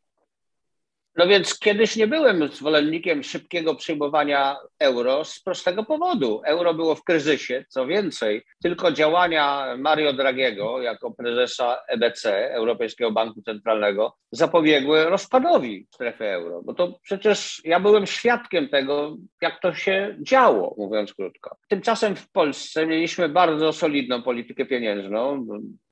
No 1.17 1.27
więc 1.27 1.59
kiedyś 1.59 1.95
nie 1.95 2.07
byłem 2.07 2.47
zwolennikiem 2.47 3.23
szybkiego 3.23 3.75
przyjmowania 3.75 4.57
euro 4.79 5.25
z 5.25 5.39
prostego 5.39 5.83
powodu. 5.83 6.41
Euro 6.45 6.73
było 6.73 6.95
w 6.95 7.03
kryzysie, 7.03 7.65
co 7.69 7.87
więcej, 7.87 8.43
tylko 8.63 8.91
działania 8.91 9.75
Mario 9.77 10.13
Dragiego 10.13 10.81
jako 10.81 11.11
prezesa 11.11 11.77
EBC, 11.87 12.51
Europejskiego 12.51 13.11
Banku 13.11 13.41
Centralnego, 13.41 14.15
zapobiegły 14.31 15.03
rozpadowi 15.05 15.87
strefy 15.93 16.25
euro. 16.25 16.61
Bo 16.63 16.73
to 16.73 16.99
przecież 17.03 17.61
ja 17.65 17.79
byłem 17.79 18.05
świadkiem 18.05 18.69
tego, 18.69 19.17
jak 19.41 19.59
to 19.61 19.73
się 19.73 20.17
działo, 20.21 20.75
mówiąc 20.77 21.13
krótko. 21.13 21.57
Tymczasem 21.69 22.15
w 22.15 22.31
Polsce 22.31 22.85
mieliśmy 22.85 23.29
bardzo 23.29 23.73
solidną 23.73 24.23
politykę 24.23 24.65
pieniężną, 24.65 25.47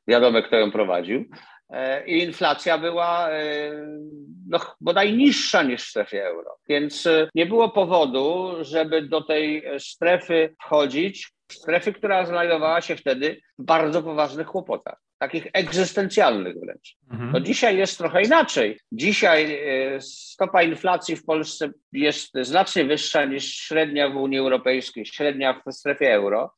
wiadomo 0.08 0.42
kto 0.42 0.56
ją 0.56 0.72
prowadził, 0.72 1.26
i 2.06 2.24
inflacja 2.24 2.78
była 2.78 3.30
e, 3.30 3.72
no, 4.50 4.60
bodaj 4.82 5.14
niższa 5.14 5.64
niż 5.64 5.84
w 5.84 5.90
strefie 5.90 6.26
euro. 6.26 6.58
Więc 6.70 7.06
e, 7.08 7.28
nie 7.36 7.46
było 7.46 7.70
powodu, 7.70 8.56
żeby 8.62 9.02
do 9.02 9.22
tej 9.22 9.64
strefy 9.80 10.56
wchodzić, 10.62 11.32
strefy, 11.52 11.94
która 11.94 12.26
znajdowała 12.26 12.82
się 12.82 12.96
wtedy 12.96 13.42
w 13.60 13.64
bardzo 13.66 14.04
poważnych 14.04 14.48
kłopotach, 14.48 15.00
takich 15.20 15.48
egzystencjalnych 15.54 16.60
wręcz. 16.60 16.96
Mhm. 17.12 17.32
No 17.32 17.40
dzisiaj 17.40 17.78
jest 17.78 17.98
trochę 17.98 18.24
inaczej. 18.24 18.80
Dzisiaj 18.92 19.60
stopa 20.00 20.64
inflacji 20.64 21.16
w 21.16 21.26
Polsce 21.26 21.72
jest 21.92 22.32
znacznie 22.42 22.86
wyższa 22.86 23.26
niż 23.26 23.56
średnia 23.56 24.10
w 24.10 24.16
Unii 24.16 24.40
Europejskiej, 24.40 25.06
średnia 25.06 25.62
w 25.66 25.74
strefie 25.74 26.14
euro. 26.14 26.54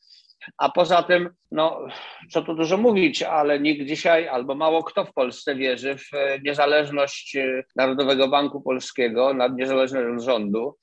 A 0.58 0.70
poza 0.70 1.04
tym, 1.04 1.30
no, 1.52 1.88
co 2.32 2.42
tu 2.42 2.56
dużo 2.56 2.78
mówić, 2.78 3.24
ale 3.24 3.60
nikt 3.60 3.88
dzisiaj 3.88 4.28
albo 4.28 4.56
mało 4.56 4.84
kto 4.84 5.06
w 5.06 5.14
Polsce 5.14 5.56
wierzy 5.56 5.98
w 5.98 6.14
e, 6.14 6.40
niezależność 6.40 7.36
e, 7.36 7.64
Narodowego 7.76 8.28
Banku 8.28 8.62
Polskiego, 8.62 9.34
nad 9.34 9.56
niezależność 9.56 10.24
rządu. 10.24 10.78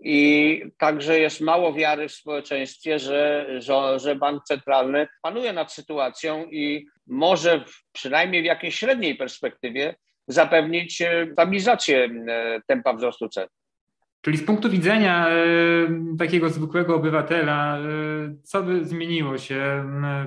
I 0.00 0.62
także 0.78 1.20
jest 1.20 1.40
mało 1.40 1.72
wiary 1.72 2.08
w 2.08 2.12
społeczeństwie, 2.12 2.98
że, 2.98 3.46
że, 3.58 3.98
że 3.98 4.16
bank 4.16 4.44
centralny 4.44 5.08
panuje 5.22 5.52
nad 5.52 5.72
sytuacją 5.72 6.44
i 6.44 6.86
może 7.06 7.60
w, 7.60 7.84
przynajmniej 7.92 8.42
w 8.42 8.44
jakiejś 8.44 8.74
średniej 8.78 9.16
perspektywie 9.16 9.94
zapewnić 10.28 11.02
e, 11.02 11.28
stabilizację 11.32 12.08
tempa 12.66 12.92
wzrostu 12.92 13.28
cen. 13.28 13.48
Czyli 14.20 14.36
z 14.36 14.44
punktu 14.44 14.70
widzenia 14.70 15.28
e, 15.28 15.34
takiego 16.18 16.48
zwykłego 16.48 16.96
obywatela, 16.96 17.78
e, 17.78 17.82
co 18.42 18.62
by 18.62 18.84
zmieniło 18.84 19.38
się 19.38 19.84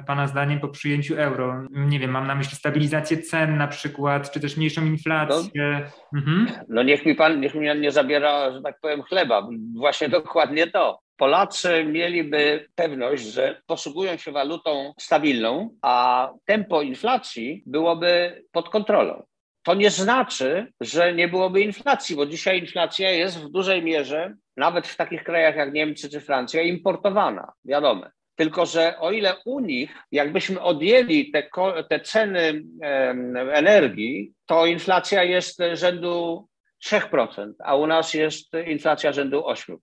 Pana 0.07 0.27
zdaniem 0.27 0.59
po 0.59 0.67
przyjęciu 0.67 1.15
euro? 1.15 1.63
Nie 1.71 1.99
wiem, 1.99 2.11
mam 2.11 2.27
na 2.27 2.35
myśli 2.35 2.57
stabilizację 2.57 3.17
cen 3.17 3.57
na 3.57 3.67
przykład, 3.67 4.31
czy 4.31 4.39
też 4.39 4.57
mniejszą 4.57 4.85
inflację. 4.85 5.89
No, 6.13 6.19
mhm. 6.19 6.47
no 6.69 6.83
niech 6.83 7.05
mi 7.05 7.15
Pan 7.15 7.39
niech 7.39 7.55
mi 7.55 7.79
nie 7.79 7.91
zabiera, 7.91 8.51
że 8.51 8.61
tak 8.61 8.79
powiem, 8.81 9.01
chleba. 9.01 9.47
Właśnie 9.75 10.09
dokładnie 10.19 10.67
to. 10.67 10.99
Polacy 11.17 11.83
mieliby 11.83 12.67
pewność, 12.75 13.23
że 13.23 13.61
posługują 13.67 14.17
się 14.17 14.31
walutą 14.31 14.93
stabilną, 14.99 15.69
a 15.81 16.29
tempo 16.45 16.81
inflacji 16.81 17.63
byłoby 17.65 18.43
pod 18.51 18.69
kontrolą 18.69 19.23
to 19.63 19.73
nie 19.73 19.89
znaczy, 19.89 20.73
że 20.81 21.13
nie 21.13 21.27
byłoby 21.27 21.61
inflacji, 21.61 22.15
bo 22.15 22.25
dzisiaj 22.25 22.59
inflacja 22.59 23.11
jest 23.11 23.39
w 23.39 23.49
dużej 23.49 23.83
mierze, 23.83 24.35
nawet 24.57 24.87
w 24.87 24.95
takich 24.95 25.23
krajach 25.23 25.55
jak 25.55 25.73
Niemcy 25.73 26.09
czy 26.09 26.21
Francja, 26.21 26.61
importowana, 26.61 27.53
wiadomo. 27.65 28.05
Tylko, 28.35 28.65
że 28.65 28.99
o 28.99 29.11
ile 29.11 29.35
u 29.45 29.59
nich, 29.59 29.95
jakbyśmy 30.11 30.61
odjęli 30.61 31.31
te, 31.31 31.49
te 31.89 31.99
ceny 31.99 32.63
energii, 33.53 34.33
to 34.45 34.65
inflacja 34.65 35.23
jest 35.23 35.59
rzędu 35.73 36.47
3%, 36.85 37.51
a 37.59 37.75
u 37.75 37.87
nas 37.87 38.13
jest 38.13 38.51
inflacja 38.67 39.11
rzędu 39.11 39.39
8%. 39.39 39.77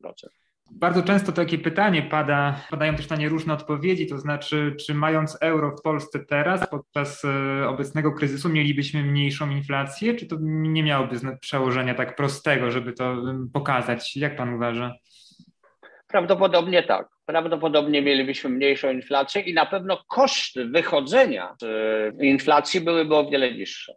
Bardzo 0.70 1.02
często 1.02 1.32
takie 1.32 1.58
pytanie 1.58 2.02
pada, 2.02 2.60
padają 2.70 2.94
też 2.94 3.08
na 3.08 3.16
nie 3.16 3.28
różne 3.28 3.54
odpowiedzi, 3.54 4.06
to 4.06 4.18
znaczy, 4.18 4.74
czy 4.86 4.94
mając 4.94 5.38
euro 5.40 5.76
w 5.76 5.82
Polsce 5.82 6.18
teraz, 6.24 6.70
podczas 6.70 7.24
e, 7.24 7.68
obecnego 7.68 8.12
kryzysu, 8.12 8.48
mielibyśmy 8.48 9.02
mniejszą 9.02 9.50
inflację, 9.50 10.14
czy 10.14 10.26
to 10.26 10.36
nie 10.42 10.82
miałoby 10.82 11.16
przełożenia 11.40 11.94
tak 11.94 12.16
prostego, 12.16 12.70
żeby 12.70 12.92
to 12.92 13.16
pokazać? 13.52 14.16
Jak 14.16 14.36
pan 14.36 14.54
uważa? 14.54 14.94
Prawdopodobnie 16.08 16.82
tak. 16.82 17.08
Prawdopodobnie 17.26 18.02
mielibyśmy 18.02 18.50
mniejszą 18.50 18.90
inflację 18.90 19.42
i 19.42 19.54
na 19.54 19.66
pewno 19.66 20.04
koszty 20.08 20.64
wychodzenia 20.64 21.54
z 21.60 21.64
e, 21.64 22.26
inflacji 22.26 22.80
byłyby 22.80 23.16
o 23.16 23.30
wiele 23.30 23.52
niższe. 23.52 23.94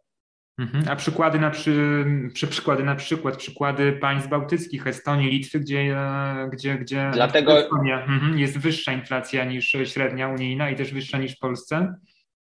Mhm. 0.61 0.85
A 0.89 0.95
przykłady 0.95 1.39
na, 1.39 1.49
przy, 1.49 2.05
przy, 2.33 2.47
przykłady 2.47 2.83
na 2.83 2.95
przykład, 2.95 3.37
przykłady 3.37 3.93
państw 3.93 4.29
bałtyckich, 4.29 4.87
Estonii, 4.87 5.29
Litwy, 5.29 5.59
gdzie, 5.59 5.79
e, 5.79 6.49
gdzie, 6.53 6.75
gdzie 6.75 7.11
Dlatego... 7.13 7.59
Estonia, 7.59 8.03
mhm, 8.03 8.39
jest 8.39 8.59
wyższa 8.59 8.93
inflacja 8.93 9.45
niż 9.45 9.75
średnia 9.85 10.27
unijna 10.27 10.69
i 10.69 10.75
też 10.75 10.93
wyższa 10.93 11.17
niż 11.17 11.35
w 11.35 11.39
Polsce? 11.39 11.95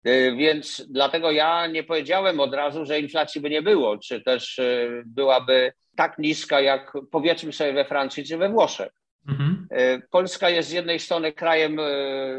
E, 0.04 0.36
więc 0.36 0.86
dlatego 0.90 1.30
ja 1.30 1.66
nie 1.66 1.84
powiedziałem 1.84 2.40
od 2.40 2.54
razu, 2.54 2.86
że 2.86 3.00
inflacji 3.00 3.40
by 3.40 3.50
nie 3.50 3.62
było, 3.62 3.98
czy 3.98 4.20
też 4.20 4.58
e, 4.58 4.88
byłaby 5.06 5.72
tak 5.96 6.18
niska, 6.18 6.60
jak 6.60 6.92
powiedzmy 7.10 7.52
sobie 7.52 7.72
we 7.72 7.84
Francji 7.84 8.24
czy 8.24 8.38
we 8.38 8.48
Włoszech. 8.48 8.92
Mhm. 9.28 9.68
Polska 10.10 10.50
jest 10.50 10.68
z 10.68 10.72
jednej 10.72 10.98
strony 10.98 11.32
krajem 11.32 11.76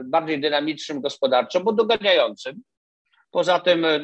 bardziej 0.05 0.41
dynamicznym 0.41 1.01
gospodarczo, 1.01 1.59
bo 1.59 1.73
doganiającym, 1.73 2.61
Poza 3.31 3.59
tym 3.59 3.85
e, 3.85 3.99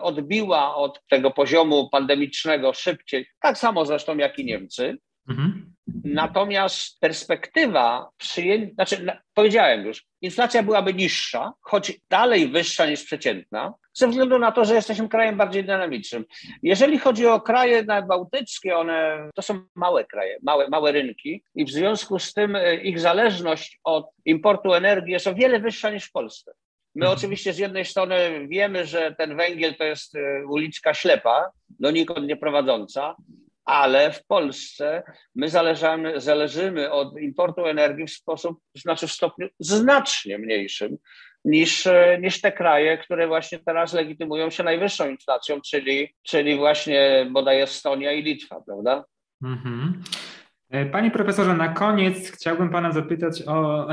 odbiła 0.00 0.76
od 0.76 1.06
tego 1.08 1.30
poziomu 1.30 1.88
pandemicznego 1.90 2.72
szybciej, 2.72 3.26
tak 3.40 3.58
samo 3.58 3.84
zresztą 3.84 4.16
jak 4.16 4.38
i 4.38 4.44
Niemcy. 4.44 4.98
Mhm. 5.28 5.74
Natomiast 6.04 7.00
perspektywa 7.00 8.10
przyjęcia, 8.16 8.74
znaczy 8.74 9.06
powiedziałem 9.34 9.86
już, 9.86 10.04
inflacja 10.20 10.62
byłaby 10.62 10.94
niższa, 10.94 11.52
choć 11.60 12.00
dalej 12.10 12.48
wyższa 12.48 12.86
niż 12.86 13.04
przeciętna, 13.04 13.74
ze 13.94 14.08
względu 14.08 14.38
na 14.38 14.52
to, 14.52 14.64
że 14.64 14.74
jesteśmy 14.74 15.08
krajem 15.08 15.36
bardziej 15.36 15.64
dynamicznym. 15.64 16.24
Jeżeli 16.62 16.98
chodzi 16.98 17.26
o 17.26 17.40
kraje 17.40 17.84
bałtyckie, 18.08 18.76
one 18.76 19.28
to 19.34 19.42
są 19.42 19.60
małe 19.74 20.04
kraje, 20.04 20.38
małe, 20.42 20.68
małe 20.68 20.92
rynki 20.92 21.42
i 21.54 21.64
w 21.64 21.70
związku 21.70 22.18
z 22.18 22.32
tym 22.32 22.56
e, 22.56 22.74
ich 22.74 23.00
zależność 23.00 23.80
od 23.84 24.10
importu 24.24 24.74
energii 24.74 25.12
jest 25.12 25.26
o 25.26 25.34
wiele 25.34 25.60
wyższa 25.60 25.90
niż 25.90 26.04
w 26.04 26.12
Polsce. 26.12 26.52
My 26.94 27.06
mhm. 27.06 27.18
oczywiście 27.18 27.52
z 27.52 27.58
jednej 27.58 27.84
strony 27.84 28.46
wiemy, 28.48 28.86
że 28.86 29.14
ten 29.18 29.36
węgiel 29.36 29.74
to 29.74 29.84
jest 29.84 30.14
e, 30.14 30.46
uliczka 30.46 30.94
ślepa, 30.94 31.50
donikąd 31.68 32.26
nie 32.26 32.36
prowadząca, 32.36 33.16
ale 33.64 34.12
w 34.12 34.26
Polsce 34.26 35.02
my 35.34 35.48
zależamy, 35.48 36.20
zależymy 36.20 36.92
od 36.92 37.20
importu 37.20 37.66
energii 37.66 38.06
w 38.06 38.10
sposób, 38.10 38.58
znaczy 38.74 39.06
w 39.06 39.12
stopniu 39.12 39.48
znacznie 39.60 40.38
mniejszym 40.38 40.96
niż, 41.44 41.86
e, 41.86 42.18
niż 42.22 42.40
te 42.40 42.52
kraje, 42.52 42.98
które 42.98 43.28
właśnie 43.28 43.58
teraz 43.58 43.92
legitymują 43.92 44.50
się 44.50 44.62
najwyższą 44.62 45.10
inflacją, 45.10 45.60
czyli, 45.60 46.14
czyli 46.22 46.56
właśnie 46.56 47.26
bodaj 47.30 47.60
Estonia 47.60 48.12
i 48.12 48.22
Litwa, 48.22 48.60
prawda? 48.66 49.04
Mhm. 49.44 50.02
E, 50.70 50.86
panie 50.86 51.10
profesorze, 51.10 51.54
na 51.54 51.68
koniec 51.68 52.30
chciałbym 52.30 52.70
pana 52.70 52.92
zapytać 52.92 53.42
o 53.46 53.88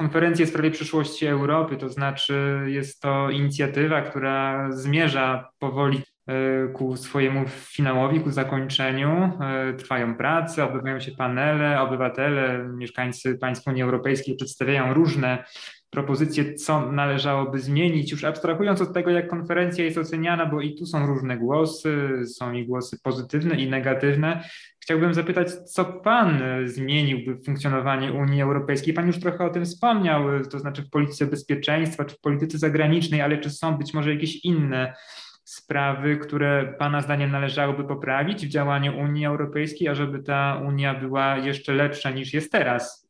konferencję 0.00 0.46
w 0.46 0.48
sprawie 0.48 0.70
przyszłości 0.70 1.26
Europy, 1.26 1.76
to 1.76 1.88
znaczy 1.88 2.60
jest 2.66 3.00
to 3.00 3.30
inicjatywa, 3.30 4.02
która 4.02 4.68
zmierza 4.72 5.50
powoli 5.58 5.98
e, 6.26 6.68
ku 6.68 6.96
swojemu 6.96 7.44
finałowi, 7.48 8.20
ku 8.20 8.30
zakończeniu. 8.30 9.08
E, 9.40 9.72
trwają 9.72 10.14
prace, 10.14 10.64
odbywają 10.64 11.00
się 11.00 11.12
panele, 11.12 11.80
obywatele, 11.80 12.68
mieszkańcy 12.76 13.38
państw 13.38 13.66
Unii 13.66 13.82
Europejskiej 13.82 14.36
przedstawiają 14.36 14.94
różne 14.94 15.44
propozycje, 15.90 16.54
co 16.54 16.92
należałoby 16.92 17.58
zmienić, 17.58 18.12
już 18.12 18.24
abstrahując 18.24 18.80
od 18.80 18.94
tego, 18.94 19.10
jak 19.10 19.28
konferencja 19.28 19.84
jest 19.84 19.98
oceniana, 19.98 20.46
bo 20.46 20.60
i 20.60 20.74
tu 20.74 20.86
są 20.86 21.06
różne 21.06 21.38
głosy, 21.38 22.22
są 22.26 22.52
i 22.52 22.66
głosy 22.66 22.98
pozytywne 23.02 23.54
i 23.54 23.70
negatywne. 23.70 24.44
Chciałbym 24.90 25.14
zapytać, 25.14 25.52
co 25.52 25.84
Pan 25.84 26.42
zmieniłby 26.64 27.34
w 27.34 27.44
funkcjonowaniu 27.44 28.16
Unii 28.16 28.42
Europejskiej? 28.42 28.94
Pan 28.94 29.06
już 29.06 29.20
trochę 29.20 29.44
o 29.44 29.50
tym 29.50 29.64
wspomniał, 29.64 30.24
to 30.50 30.58
znaczy 30.58 30.82
w 30.82 30.90
polityce 30.90 31.26
bezpieczeństwa 31.26 32.04
czy 32.04 32.16
w 32.16 32.20
polityce 32.20 32.58
zagranicznej, 32.58 33.20
ale 33.22 33.38
czy 33.38 33.50
są 33.50 33.78
być 33.78 33.94
może 33.94 34.14
jakieś 34.14 34.44
inne 34.44 34.94
sprawy, 35.44 36.16
które 36.16 36.74
Pana 36.78 37.00
zdaniem 37.00 37.30
należałoby 37.30 37.84
poprawić 37.84 38.46
w 38.46 38.48
działaniu 38.48 38.98
Unii 38.98 39.26
Europejskiej, 39.26 39.88
ażeby 39.88 40.22
ta 40.22 40.62
Unia 40.66 40.94
była 40.94 41.36
jeszcze 41.38 41.72
lepsza 41.72 42.10
niż 42.10 42.34
jest 42.34 42.52
teraz? 42.52 43.08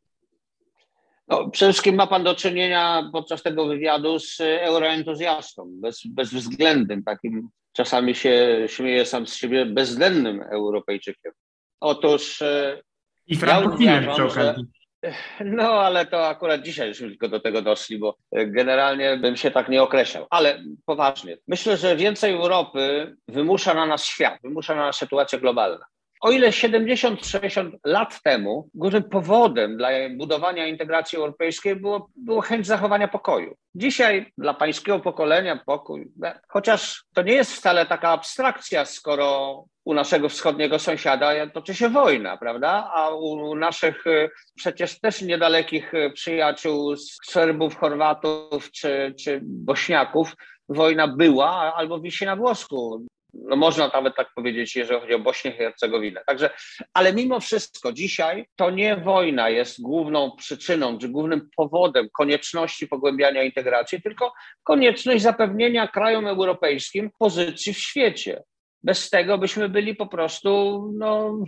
No, 1.29 1.51
przede 1.51 1.73
wszystkim 1.73 1.95
ma 1.95 2.07
pan 2.07 2.25
do 2.25 2.35
czynienia 2.35 3.11
podczas 3.13 3.43
tego 3.43 3.67
wywiadu 3.67 4.19
z 4.19 4.41
euroentuzjastą, 4.41 5.71
bez, 5.83 6.07
bezwzględnym, 6.07 7.03
takim 7.03 7.49
czasami 7.73 8.15
się 8.15 8.65
śmieje 8.67 9.07
sam 9.07 9.27
z 9.27 9.35
siebie 9.35 9.67
bezwzględnym 9.67 10.43
Europejczykiem. 10.43 11.33
Otóż. 11.81 12.43
E, 12.43 12.83
I 13.27 13.37
frankofilem 13.37 14.05
ja 14.05 14.15
uważam, 14.15 14.31
że, 14.31 14.55
No, 15.45 15.63
ale 15.63 16.07
to 16.07 16.27
akurat 16.29 16.63
dzisiaj 16.63 16.89
już 16.89 16.99
tylko 16.99 17.29
do 17.29 17.41
tego 17.41 17.63
doszli, 17.63 17.99
bo 17.99 18.17
generalnie 18.33 19.17
bym 19.17 19.37
się 19.37 19.51
tak 19.51 19.69
nie 19.69 19.83
określał. 19.83 20.27
Ale 20.31 20.63
poważnie, 20.87 21.37
myślę, 21.49 21.77
że 21.77 21.97
więcej 21.97 22.33
Europy 22.35 23.15
wymusza 23.29 23.75
na 23.75 23.87
nas 23.87 24.05
świat, 24.05 24.39
wymusza 24.43 24.75
na 24.75 24.87
nas 24.87 24.97
sytuacja 24.97 25.39
globalna. 25.39 25.87
O 26.21 26.31
ile 26.31 26.49
70-60 26.49 27.71
lat 27.85 28.23
temu 28.23 28.69
głównym 28.75 29.05
powodem 29.05 29.77
dla 29.77 29.89
budowania 30.17 30.67
integracji 30.67 31.19
europejskiej 31.19 31.77
było, 31.77 32.11
było 32.17 32.41
chęć 32.41 32.67
zachowania 32.67 33.09
pokoju. 33.09 33.55
Dzisiaj 33.75 34.33
dla 34.39 34.55
pańskiego 34.55 35.01
pokolenia 35.01 35.61
pokój, 35.67 36.13
chociaż 36.49 37.05
to 37.15 37.23
nie 37.23 37.33
jest 37.33 37.53
wcale 37.53 37.87
taka 37.87 38.09
abstrakcja, 38.09 38.85
skoro 38.85 39.65
u 39.85 39.95
naszego 39.95 40.29
wschodniego 40.29 40.79
sąsiada 40.79 41.47
toczy 41.47 41.75
się 41.75 41.89
wojna, 41.89 42.37
prawda? 42.37 42.91
A 42.95 43.09
u 43.09 43.55
naszych 43.55 44.07
y, 44.07 44.31
przecież 44.57 45.01
też 45.01 45.23
niedalekich 45.23 45.95
y, 45.95 46.11
przyjaciół 46.15 46.97
z 46.97 47.19
Serbów, 47.27 47.77
Chorwatów 47.77 48.71
czy, 48.71 49.15
czy 49.21 49.41
Bośniaków 49.43 50.35
wojna 50.69 51.09
była 51.09 51.75
albo 51.75 52.01
wisi 52.01 52.25
na 52.25 52.37
włosku 52.37 53.07
no 53.35 53.57
można 53.57 53.89
nawet 53.89 54.17
tak 54.17 54.29
powiedzieć, 54.35 54.77
jeżeli 54.77 55.01
chodzi 55.01 55.15
o 55.15 55.19
Bośnię 55.19 55.51
i 55.51 55.55
Hercegowinę. 55.55 56.23
Także, 56.27 56.51
ale 56.95 57.13
mimo 57.13 57.41
wszystko 57.41 57.93
dzisiaj 57.93 58.47
to 58.57 58.71
nie 58.71 58.97
wojna 58.97 59.49
jest 59.49 59.83
główną 59.83 60.37
przyczyną 60.37 60.99
czy 60.99 61.09
głównym 61.09 61.49
powodem 61.57 62.09
konieczności 62.13 62.89
pogłębiania 62.89 63.43
integracji, 63.43 64.03
tylko 64.03 64.33
konieczność 64.63 65.23
zapewnienia 65.23 65.89
krajom 65.89 66.27
europejskim 66.27 67.11
pozycji 67.19 67.75
w 67.75 67.79
świecie. 67.79 68.43
Bez 68.83 69.11
tego 69.11 69.39
byśmy 69.39 69.69
byli 69.69 69.97
po 69.97 70.07
prostu 70.07 70.83
no, 70.99 71.39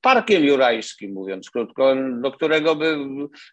parkiem 0.00 0.44
jurajskim, 0.44 1.12
mówiąc 1.12 1.50
krótko, 1.50 1.94
do 2.20 2.32
którego 2.32 2.76
by 2.76 2.98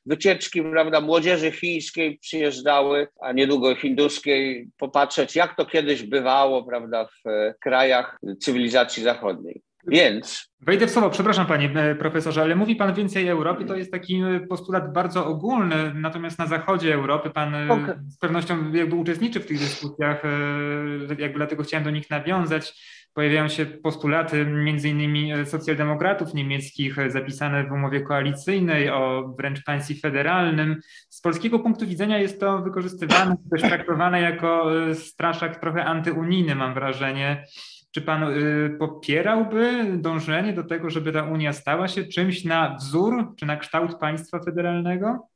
wycieczki 0.05 0.61
prawda, 0.61 1.01
młodzieży 1.01 1.51
chińskiej 1.51 2.17
przyjeżdżały, 2.17 3.07
a 3.21 3.31
niedługo 3.31 3.75
hinduskiej, 3.75 4.67
popatrzeć, 4.77 5.35
jak 5.35 5.55
to 5.55 5.65
kiedyś 5.65 6.03
bywało 6.03 6.63
prawda, 6.63 7.05
w 7.05 7.53
krajach 7.59 8.19
cywilizacji 8.39 9.03
zachodniej. 9.03 9.61
Więc. 9.87 10.51
Wejdę 10.61 10.87
w 10.87 10.91
słowo, 10.91 11.09
przepraszam 11.09 11.45
panie 11.45 11.71
e, 11.75 11.95
profesorze, 11.95 12.41
ale 12.41 12.55
mówi 12.55 12.75
pan 12.75 12.93
więcej 12.93 13.27
Europy, 13.27 13.65
to 13.65 13.75
jest 13.75 13.91
taki 13.91 14.21
e, 14.21 14.39
postulat 14.39 14.93
bardzo 14.93 15.25
ogólny, 15.25 15.93
natomiast 15.95 16.39
na 16.39 16.47
zachodzie 16.47 16.93
Europy 16.93 17.29
pan 17.29 17.55
e, 17.55 17.69
okay. 17.69 17.99
z 18.07 18.17
pewnością 18.17 18.73
jakby 18.73 18.95
uczestniczy 18.95 19.39
w 19.39 19.45
tych 19.45 19.59
dyskusjach, 19.59 20.23
jakby 21.17 21.37
dlatego 21.37 21.63
chciałem 21.63 21.83
do 21.83 21.91
nich 21.91 22.09
nawiązać 22.09 22.73
pojawiają 23.15 23.47
się 23.47 23.65
postulaty 23.65 24.45
między 24.45 24.89
innymi 24.89 25.33
e, 25.33 25.45
socjaldemokratów 25.45 26.33
niemieckich 26.33 26.99
e, 26.99 27.11
zapisane 27.11 27.63
w 27.63 27.71
umowie 27.71 28.01
koalicyjnej 28.01 28.89
o 28.89 29.33
wręcz 29.37 29.63
państwie 29.63 29.95
federalnym. 29.95 30.79
Z 31.09 31.21
polskiego 31.21 31.59
punktu 31.59 31.87
widzenia 31.87 32.17
jest 32.17 32.39
to 32.39 32.61
wykorzystywane, 32.61 33.35
też 33.51 33.61
traktowane 33.61 34.21
jako 34.21 34.79
e, 34.89 34.95
straszak 34.95 35.59
trochę 35.59 35.85
antyunijny, 35.85 36.55
mam 36.55 36.73
wrażenie. 36.73 37.45
Czy 37.91 38.01
pan 38.01 38.25
popierałby 38.79 39.85
dążenie 39.97 40.53
do 40.53 40.63
tego, 40.63 40.89
żeby 40.89 41.11
ta 41.11 41.23
Unia 41.23 41.53
stała 41.53 41.87
się 41.87 42.03
czymś 42.03 42.43
na 42.43 42.75
wzór 42.75 43.35
czy 43.35 43.45
na 43.45 43.57
kształt 43.57 43.95
państwa 43.99 44.39
federalnego? 44.39 45.27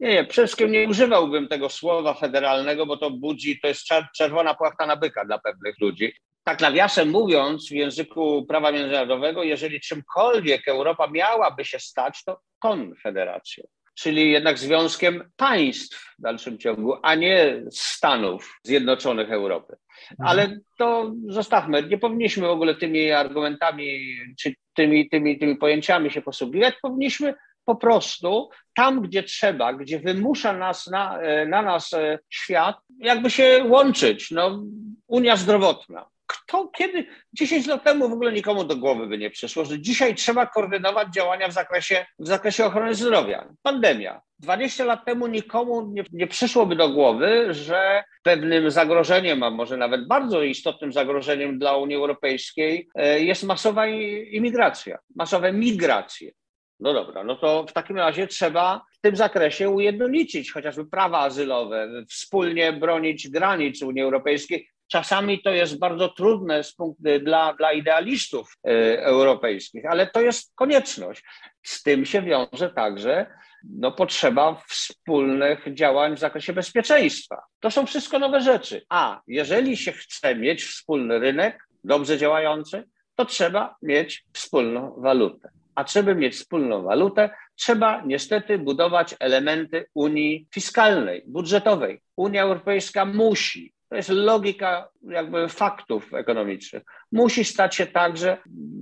Nie, 0.00 0.08
nie, 0.08 0.24
przede 0.24 0.46
wszystkim 0.46 0.72
nie 0.72 0.88
używałbym 0.88 1.48
tego 1.48 1.68
słowa 1.68 2.14
federalnego, 2.14 2.86
bo 2.86 2.96
to 2.96 3.10
budzi, 3.10 3.60
to 3.60 3.68
jest 3.68 3.86
czerwona 4.16 4.54
płachta 4.54 4.86
na 4.86 4.96
byka 4.96 5.24
dla 5.24 5.38
pewnych 5.38 5.74
ludzi 5.80 6.12
tak 6.44 6.60
nawiasem 6.60 7.10
mówiąc, 7.10 7.68
w 7.68 7.72
języku 7.72 8.46
prawa 8.46 8.72
międzynarodowego, 8.72 9.42
jeżeli 9.42 9.80
czymkolwiek 9.80 10.68
Europa 10.68 11.06
miałaby 11.06 11.64
się 11.64 11.78
stać, 11.78 12.24
to 12.24 12.40
konfederacją, 12.58 13.64
czyli 13.94 14.32
jednak 14.32 14.58
związkiem 14.58 15.30
państw 15.36 16.14
w 16.18 16.22
dalszym 16.22 16.58
ciągu, 16.58 16.94
a 17.02 17.14
nie 17.14 17.62
Stanów 17.70 18.60
Zjednoczonych 18.62 19.32
Europy. 19.32 19.76
Mhm. 20.10 20.28
Ale 20.28 20.58
to 20.78 21.12
zostawmy, 21.28 21.82
nie 21.82 21.98
powinniśmy 21.98 22.46
w 22.46 22.50
ogóle 22.50 22.74
tymi 22.74 23.10
argumentami 23.10 24.16
czy 24.40 24.54
tymi, 24.74 25.08
tymi, 25.08 25.38
tymi 25.38 25.56
pojęciami 25.56 26.10
się 26.10 26.22
posługiwać, 26.22 26.74
powinniśmy 26.82 27.34
po 27.64 27.76
prostu 27.76 28.50
tam, 28.74 29.02
gdzie 29.02 29.22
trzeba, 29.22 29.72
gdzie 29.72 29.98
wymusza 29.98 30.52
nas 30.52 30.86
na, 30.86 31.18
na 31.46 31.62
nas 31.62 31.92
e, 31.92 32.18
świat, 32.28 32.76
jakby 32.98 33.30
się 33.30 33.64
łączyć. 33.68 34.30
No, 34.30 34.62
Unia 35.06 35.36
zdrowotna 35.36 36.06
kto 36.30 36.68
kiedy 36.68 37.06
10 37.32 37.66
lat 37.66 37.84
temu 37.84 38.08
w 38.08 38.12
ogóle 38.12 38.32
nikomu 38.32 38.64
do 38.64 38.76
głowy 38.76 39.06
by 39.06 39.18
nie 39.18 39.30
przyszło, 39.30 39.64
że 39.64 39.80
dzisiaj 39.80 40.14
trzeba 40.14 40.46
koordynować 40.46 41.08
działania 41.14 41.48
w 41.48 41.52
zakresie, 41.52 42.06
w 42.18 42.26
zakresie 42.26 42.64
ochrony 42.64 42.94
zdrowia. 42.94 43.48
Pandemia. 43.62 44.20
20 44.38 44.84
lat 44.84 45.04
temu 45.04 45.26
nikomu 45.26 45.82
nie, 45.92 46.04
nie 46.12 46.26
przyszłoby 46.26 46.76
do 46.76 46.88
głowy, 46.88 47.54
że 47.54 48.04
pewnym 48.22 48.70
zagrożeniem, 48.70 49.42
a 49.42 49.50
może 49.50 49.76
nawet 49.76 50.08
bardzo 50.08 50.42
istotnym 50.42 50.92
zagrożeniem 50.92 51.58
dla 51.58 51.76
Unii 51.76 51.96
Europejskiej 51.96 52.88
e, 52.94 53.20
jest 53.20 53.42
masowa 53.42 53.86
imigracja, 53.86 54.98
masowe 55.16 55.52
migracje. 55.52 56.30
No 56.80 56.94
dobra, 56.94 57.24
no 57.24 57.36
to 57.36 57.66
w 57.68 57.72
takim 57.72 57.96
razie 57.96 58.26
trzeba 58.26 58.84
w 58.92 59.00
tym 59.00 59.16
zakresie 59.16 59.70
ujednolicić 59.70 60.52
chociażby 60.52 60.86
prawa 60.86 61.18
azylowe, 61.18 61.88
wspólnie 62.08 62.72
bronić 62.72 63.28
granic 63.28 63.82
Unii 63.82 64.02
Europejskiej, 64.02 64.68
Czasami 64.90 65.42
to 65.42 65.50
jest 65.50 65.78
bardzo 65.78 66.08
trudne 66.08 66.64
z 66.64 66.74
punktu, 66.74 67.02
dla, 67.22 67.54
dla 67.54 67.72
idealistów 67.72 68.56
e, 68.64 68.70
europejskich, 69.04 69.86
ale 69.86 70.06
to 70.06 70.20
jest 70.20 70.54
konieczność. 70.54 71.24
Z 71.62 71.82
tym 71.82 72.06
się 72.06 72.22
wiąże 72.22 72.70
także 72.70 73.26
no, 73.64 73.92
potrzeba 73.92 74.62
wspólnych 74.68 75.74
działań 75.74 76.16
w 76.16 76.18
zakresie 76.18 76.52
bezpieczeństwa. 76.52 77.42
To 77.60 77.70
są 77.70 77.86
wszystko 77.86 78.18
nowe 78.18 78.40
rzeczy. 78.40 78.82
A 78.88 79.20
jeżeli 79.26 79.76
się 79.76 79.92
chce 79.92 80.34
mieć 80.34 80.64
wspólny 80.64 81.18
rynek, 81.18 81.68
dobrze 81.84 82.18
działający, 82.18 82.84
to 83.14 83.24
trzeba 83.24 83.76
mieć 83.82 84.24
wspólną 84.32 84.94
walutę. 84.98 85.50
A 85.74 85.86
żeby 85.86 86.14
mieć 86.14 86.34
wspólną 86.34 86.82
walutę, 86.82 87.30
trzeba 87.56 88.02
niestety 88.06 88.58
budować 88.58 89.14
elementy 89.20 89.86
Unii 89.94 90.46
fiskalnej, 90.54 91.22
budżetowej. 91.26 92.00
Unia 92.16 92.42
Europejska 92.42 93.04
musi 93.04 93.72
to 93.90 93.96
jest 93.96 94.08
logika 94.08 94.88
jakby 95.02 95.48
faktów 95.48 96.14
ekonomicznych. 96.14 96.82
Musi 97.12 97.44
stać 97.44 97.74
się 97.74 97.86
także 97.86 98.38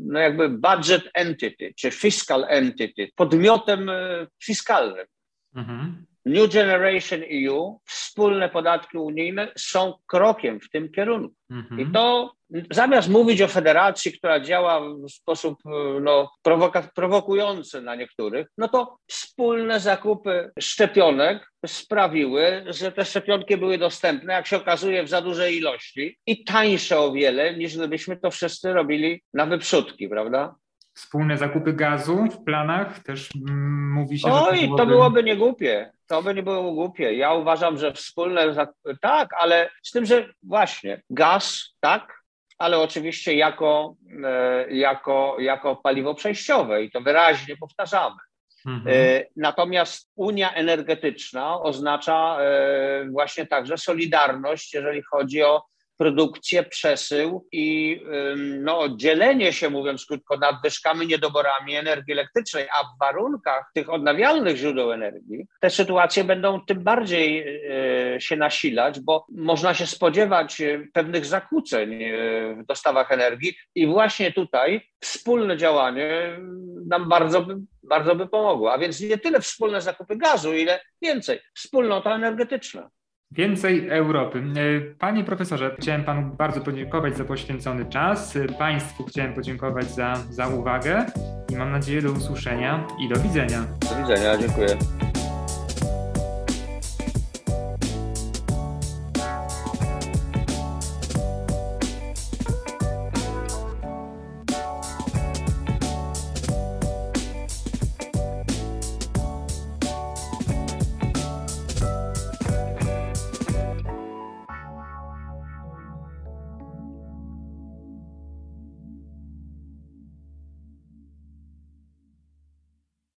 no 0.06 0.18
jakby 0.18 0.48
budget 0.48 1.02
entity, 1.14 1.74
czy 1.76 1.90
fiscal 1.90 2.44
entity, 2.48 3.08
podmiotem 3.16 3.88
e, 3.88 4.26
fiskalnym. 4.44 5.06
Mhm. 5.54 6.06
New 6.26 6.52
Generation 6.52 7.20
EU, 7.22 7.80
wspólne 7.84 8.48
podatki 8.48 8.98
unijne 8.98 9.52
są 9.56 9.94
krokiem 10.06 10.60
w 10.60 10.70
tym 10.70 10.92
kierunku. 10.92 11.34
Mhm. 11.50 11.80
I 11.80 11.92
to 11.92 12.34
zamiast 12.70 13.08
mówić 13.08 13.42
o 13.42 13.48
federacji, 13.48 14.12
która 14.12 14.40
działa 14.40 14.80
w 14.80 15.10
sposób 15.10 15.58
no, 16.00 16.30
prowoka- 16.46 16.88
prowokujący 16.94 17.80
na 17.82 17.94
niektórych, 17.94 18.46
no 18.58 18.68
to 18.68 18.96
wspólne 19.06 19.80
zakupy 19.80 20.50
szczepionek 20.60 21.52
sprawiły, 21.66 22.64
że 22.66 22.92
te 22.92 23.04
szczepionki 23.04 23.56
były 23.56 23.78
dostępne, 23.78 24.32
jak 24.32 24.46
się 24.46 24.56
okazuje, 24.56 25.04
w 25.04 25.08
za 25.08 25.22
dużej 25.22 25.56
ilości 25.56 26.18
i 26.26 26.44
tańsze 26.44 26.98
o 26.98 27.12
wiele, 27.12 27.56
niż 27.56 27.76
gdybyśmy 27.76 28.16
to 28.16 28.30
wszyscy 28.30 28.72
robili 28.72 29.22
na 29.34 29.46
wyprzódki, 29.46 30.08
prawda? 30.08 30.54
wspólne 30.98 31.38
zakupy 31.38 31.72
gazu 31.72 32.24
w 32.32 32.44
planach? 32.44 33.02
Też 33.02 33.28
mm, 33.48 33.92
mówi 33.92 34.18
się, 34.18 34.28
Oj, 34.32 34.60
to 34.60 34.66
byłoby... 34.66 34.82
to 34.82 34.86
byłoby 34.86 35.22
niegłupie. 35.22 35.92
To 36.06 36.22
by 36.22 36.34
nie 36.34 36.42
było 36.42 36.72
głupie. 36.72 37.14
Ja 37.14 37.32
uważam, 37.32 37.78
że 37.78 37.92
wspólne 37.92 38.68
tak, 39.00 39.28
ale 39.38 39.70
z 39.82 39.90
tym, 39.90 40.06
że 40.06 40.28
właśnie 40.42 41.02
gaz, 41.10 41.74
tak, 41.80 42.17
ale 42.58 42.78
oczywiście 42.78 43.34
jako, 43.34 43.94
e, 44.24 44.66
jako, 44.70 45.36
jako 45.38 45.76
paliwo 45.76 46.14
przejściowe 46.14 46.84
i 46.84 46.90
to 46.90 47.00
wyraźnie 47.00 47.56
powtarzamy. 47.56 48.16
Mhm. 48.66 48.96
E, 48.96 49.24
natomiast 49.36 50.10
Unia 50.16 50.52
Energetyczna 50.54 51.60
oznacza 51.60 52.38
e, 52.40 53.06
właśnie 53.10 53.46
także 53.46 53.78
solidarność, 53.78 54.74
jeżeli 54.74 55.02
chodzi 55.02 55.42
o 55.42 55.62
produkcję, 55.98 56.62
przesył 56.62 57.48
i 57.52 58.00
no, 58.60 58.88
dzielenie 58.96 59.52
się, 59.52 59.70
mówiąc 59.70 60.06
krótko, 60.06 60.36
nadwyżkami, 60.36 61.06
niedoborami 61.06 61.74
energii 61.74 62.12
elektrycznej, 62.12 62.68
a 62.80 62.84
w 62.84 62.98
warunkach 63.00 63.70
tych 63.74 63.90
odnawialnych 63.90 64.56
źródeł 64.56 64.92
energii 64.92 65.46
te 65.60 65.70
sytuacje 65.70 66.24
będą 66.24 66.60
tym 66.60 66.84
bardziej 66.84 67.44
e, 68.14 68.20
się 68.20 68.36
nasilać, 68.36 69.00
bo 69.00 69.26
można 69.32 69.74
się 69.74 69.86
spodziewać 69.86 70.60
e, 70.60 70.86
pewnych 70.92 71.26
zakłóceń 71.26 72.02
e, 72.02 72.08
w 72.62 72.66
dostawach 72.66 73.12
energii 73.12 73.56
i 73.74 73.86
właśnie 73.86 74.32
tutaj 74.32 74.88
wspólne 75.00 75.56
działanie 75.56 76.38
nam 76.86 77.08
bardzo 77.08 77.42
by, 77.42 77.56
bardzo 77.82 78.14
by 78.14 78.28
pomogło. 78.28 78.72
A 78.72 78.78
więc 78.78 79.00
nie 79.00 79.18
tyle 79.18 79.40
wspólne 79.40 79.80
zakupy 79.80 80.16
gazu, 80.16 80.54
ile 80.54 80.80
więcej, 81.02 81.40
wspólnota 81.54 82.14
energetyczna. 82.14 82.90
Więcej 83.30 83.88
Europy. 83.88 84.38
E, 84.38 84.80
panie 84.94 85.24
profesorze, 85.24 85.76
chciałem 85.80 86.04
panu 86.04 86.36
bardzo 86.36 86.60
podziękować 86.60 87.16
za 87.16 87.24
poświęcony 87.24 87.84
czas. 87.84 88.36
E, 88.36 88.46
państwu 88.46 89.04
chciałem 89.04 89.34
podziękować 89.34 89.90
za, 89.90 90.14
za 90.30 90.48
uwagę 90.48 91.06
i 91.52 91.56
mam 91.56 91.70
nadzieję 91.70 92.02
do 92.02 92.12
usłyszenia 92.12 92.86
i 93.00 93.08
do 93.08 93.20
widzenia. 93.20 93.64
Do 93.90 94.02
widzenia, 94.02 94.38
dziękuję. 94.38 95.07